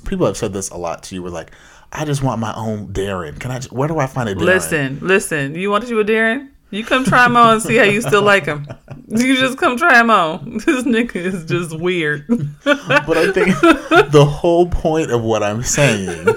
[0.05, 1.23] people have said this a lot to you.
[1.23, 1.51] We're like,
[1.93, 3.39] "I just want my own Darren.
[3.39, 3.61] Can I?
[3.69, 5.55] Where do I find a Darren?" Listen, listen.
[5.55, 6.49] You want to do a Darren?
[6.71, 8.67] You come try him on and see how you still like him.
[9.07, 10.59] You just come try him on.
[10.65, 12.27] This nigga is just weird.
[12.63, 13.59] but I think
[14.11, 16.27] the whole point of what I'm saying,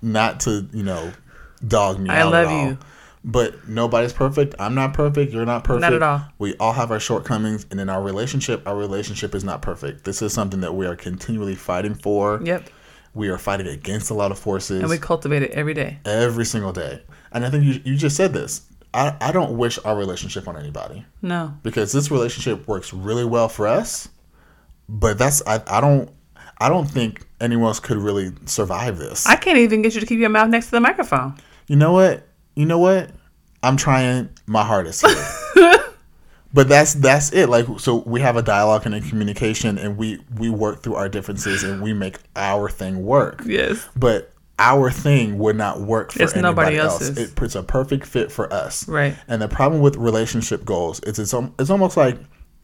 [0.00, 1.12] not to you know,
[1.66, 2.78] dog me I love you.
[3.24, 4.54] But nobody's perfect.
[4.58, 5.32] I'm not perfect.
[5.32, 5.82] You're not perfect.
[5.82, 6.22] Not at all.
[6.38, 10.04] We all have our shortcomings, and in our relationship, our relationship is not perfect.
[10.04, 12.40] This is something that we are continually fighting for.
[12.42, 12.68] Yep.
[13.14, 15.98] We are fighting against a lot of forces And we cultivate it every day.
[16.04, 17.02] every single day.
[17.30, 18.62] And I think you, you just said this.
[18.94, 21.54] I, I don't wish our relationship on anybody No.
[21.62, 24.08] because this relationship works really well for us.
[24.88, 26.10] But that's I, I don't
[26.58, 29.26] I don't think anyone else could really survive this.
[29.26, 31.34] I can't even get you to keep your mouth next to the microphone.
[31.68, 32.26] you know what?
[32.54, 33.10] You know what?
[33.62, 35.78] I'm trying my hardest here.
[36.52, 37.48] but that's that's it.
[37.48, 41.08] Like so we have a dialogue and a communication and we we work through our
[41.08, 43.42] differences and we make our thing work.
[43.46, 43.88] Yes.
[43.96, 47.08] But our thing would not work for It's anybody nobody else.
[47.08, 48.86] It, it's a perfect fit for us.
[48.86, 49.16] Right.
[49.28, 52.18] And the problem with relationship goals is it's um, it's almost like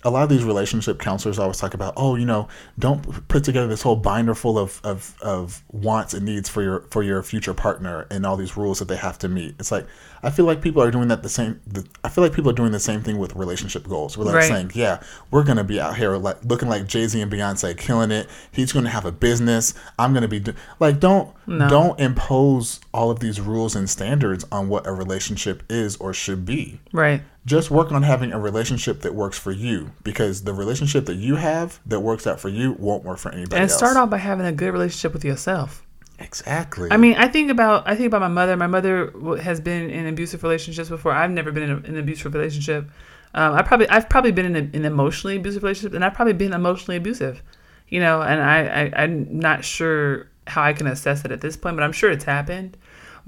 [0.04, 2.46] a lot of these relationship counselors always talk about, oh, you know,
[2.78, 6.80] don't put together this whole binder full of, of, of wants and needs for your
[6.90, 9.56] for your future partner and all these rules that they have to meet.
[9.58, 9.86] It's like
[10.22, 11.60] I feel like people are doing that the same.
[11.66, 14.16] The, I feel like people are doing the same thing with relationship goals.
[14.16, 14.48] We're like Right.
[14.48, 15.00] saying, yeah,
[15.32, 18.28] we're gonna be out here like looking like Jay Z and Beyonce, killing it.
[18.52, 19.74] He's gonna have a business.
[19.98, 20.54] I'm gonna be do-.
[20.78, 21.34] like, don't
[21.70, 26.44] don't impose all of these rules and standards on what a relationship is or should
[26.44, 27.22] be Right.
[27.46, 31.36] Just work on having a relationship that works for you because the relationship that you
[31.36, 33.76] have that works out for you won't work for anybody And else.
[33.78, 35.86] start off by having a good relationship with yourself.
[36.18, 36.88] exactly.
[36.90, 38.56] I mean, I think about I think about my mother.
[38.56, 41.12] My mother has been in abusive relationships before.
[41.12, 42.90] I've never been in, a, in an abusive relationship.
[43.34, 46.34] Um, I probably I've probably been in a, an emotionally abusive relationship, and I've probably
[46.34, 47.42] been emotionally abusive.
[47.88, 51.56] You know, and I, I I'm not sure how I can assess it at this
[51.56, 52.76] point, but I'm sure it's happened.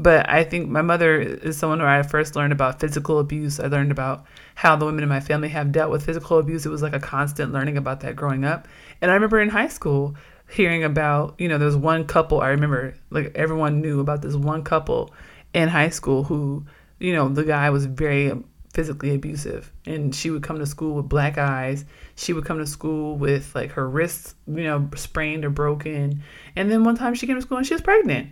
[0.00, 3.60] But I think my mother is someone where I first learned about physical abuse.
[3.60, 4.24] I learned about
[4.54, 6.64] how the women in my family have dealt with physical abuse.
[6.64, 8.66] It was like a constant learning about that growing up.
[9.02, 10.14] And I remember in high school
[10.50, 14.34] hearing about, you know, there was one couple I remember, like everyone knew about this
[14.34, 15.12] one couple
[15.52, 16.64] in high school who,
[16.98, 18.32] you know, the guy was very
[18.72, 21.84] physically abusive and she would come to school with black eyes
[22.14, 26.22] she would come to school with like her wrists you know sprained or broken
[26.54, 28.28] and then one time she came to school and she was pregnant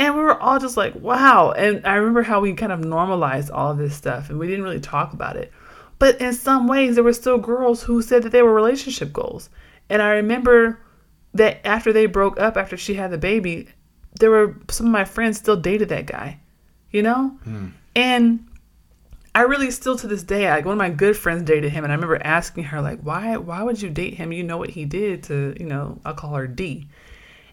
[0.00, 1.52] and we were all just like, wow.
[1.52, 4.64] And I remember how we kind of normalized all of this stuff and we didn't
[4.64, 5.52] really talk about it.
[5.98, 9.50] But in some ways, there were still girls who said that they were relationship goals.
[9.90, 10.80] And I remember
[11.34, 13.68] that after they broke up, after she had the baby,
[14.18, 16.40] there were some of my friends still dated that guy,
[16.90, 17.36] you know?
[17.44, 17.66] Hmm.
[17.94, 18.48] And
[19.34, 21.92] I really still to this day, like one of my good friends dated him, and
[21.92, 24.32] I remember asking her, like, why why would you date him?
[24.32, 26.88] You know what he did to, you know, I'll call her D.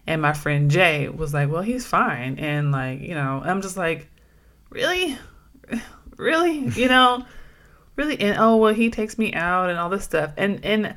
[0.08, 2.38] And my friend Jay was like, Well, he's fine.
[2.38, 4.08] And like, you know, I'm just like,
[4.70, 5.16] Really?
[6.16, 6.66] Really?
[6.70, 7.24] You know?
[7.94, 8.18] Really?
[8.18, 10.32] And oh well he takes me out and all this stuff.
[10.36, 10.96] And and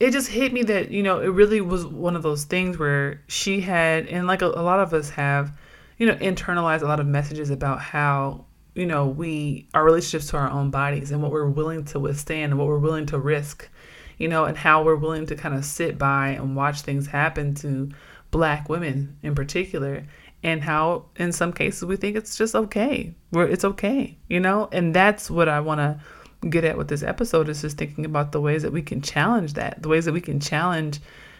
[0.00, 3.20] it just hit me that, you know, it really was one of those things where
[3.26, 5.52] she had and like a, a lot of us have,
[5.98, 10.36] you know, internalized a lot of messages about how you know, we our relationships to
[10.38, 13.68] our own bodies and what we're willing to withstand and what we're willing to risk,
[14.16, 17.54] you know, and how we're willing to kind of sit by and watch things happen
[17.56, 17.90] to
[18.32, 20.04] black women in particular
[20.42, 23.14] and how in some cases we think it's just okay.
[23.30, 24.68] Where it's okay, you know?
[24.72, 26.00] And that's what I want to
[26.48, 29.52] get at with this episode is just thinking about the ways that we can challenge
[29.52, 30.98] that, the ways that we can challenge,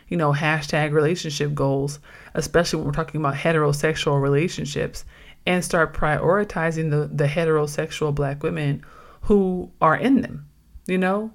[0.08, 1.98] you know, hashtag relationship goals,
[2.34, 5.04] especially when we're talking about heterosexual relationships
[5.44, 8.84] and start prioritizing the, the heterosexual black women
[9.22, 10.46] who are in them,
[10.86, 11.32] you know?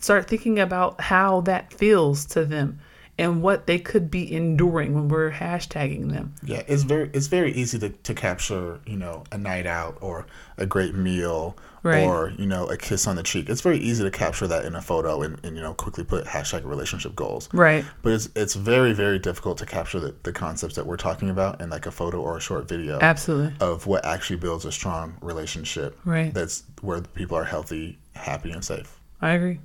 [0.00, 2.80] Start thinking about how that feels to them
[3.18, 6.34] and what they could be enduring when we're hashtagging them.
[6.42, 10.26] Yeah, it's very it's very easy to, to capture, you know, a night out or
[10.56, 12.04] a great meal right.
[12.04, 13.48] or, you know, a kiss on the cheek.
[13.48, 16.24] It's very easy to capture that in a photo and, and you know, quickly put
[16.26, 17.48] hashtag relationship goals.
[17.52, 17.84] Right.
[18.02, 21.60] But it's it's very, very difficult to capture the, the concepts that we're talking about
[21.60, 23.00] in like a photo or a short video.
[23.00, 23.54] Absolutely.
[23.60, 25.98] Of what actually builds a strong relationship.
[26.04, 26.32] Right.
[26.32, 29.00] That's where people are healthy, happy and safe.
[29.20, 29.58] I agree.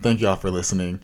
[0.00, 1.00] Thank y'all for listening.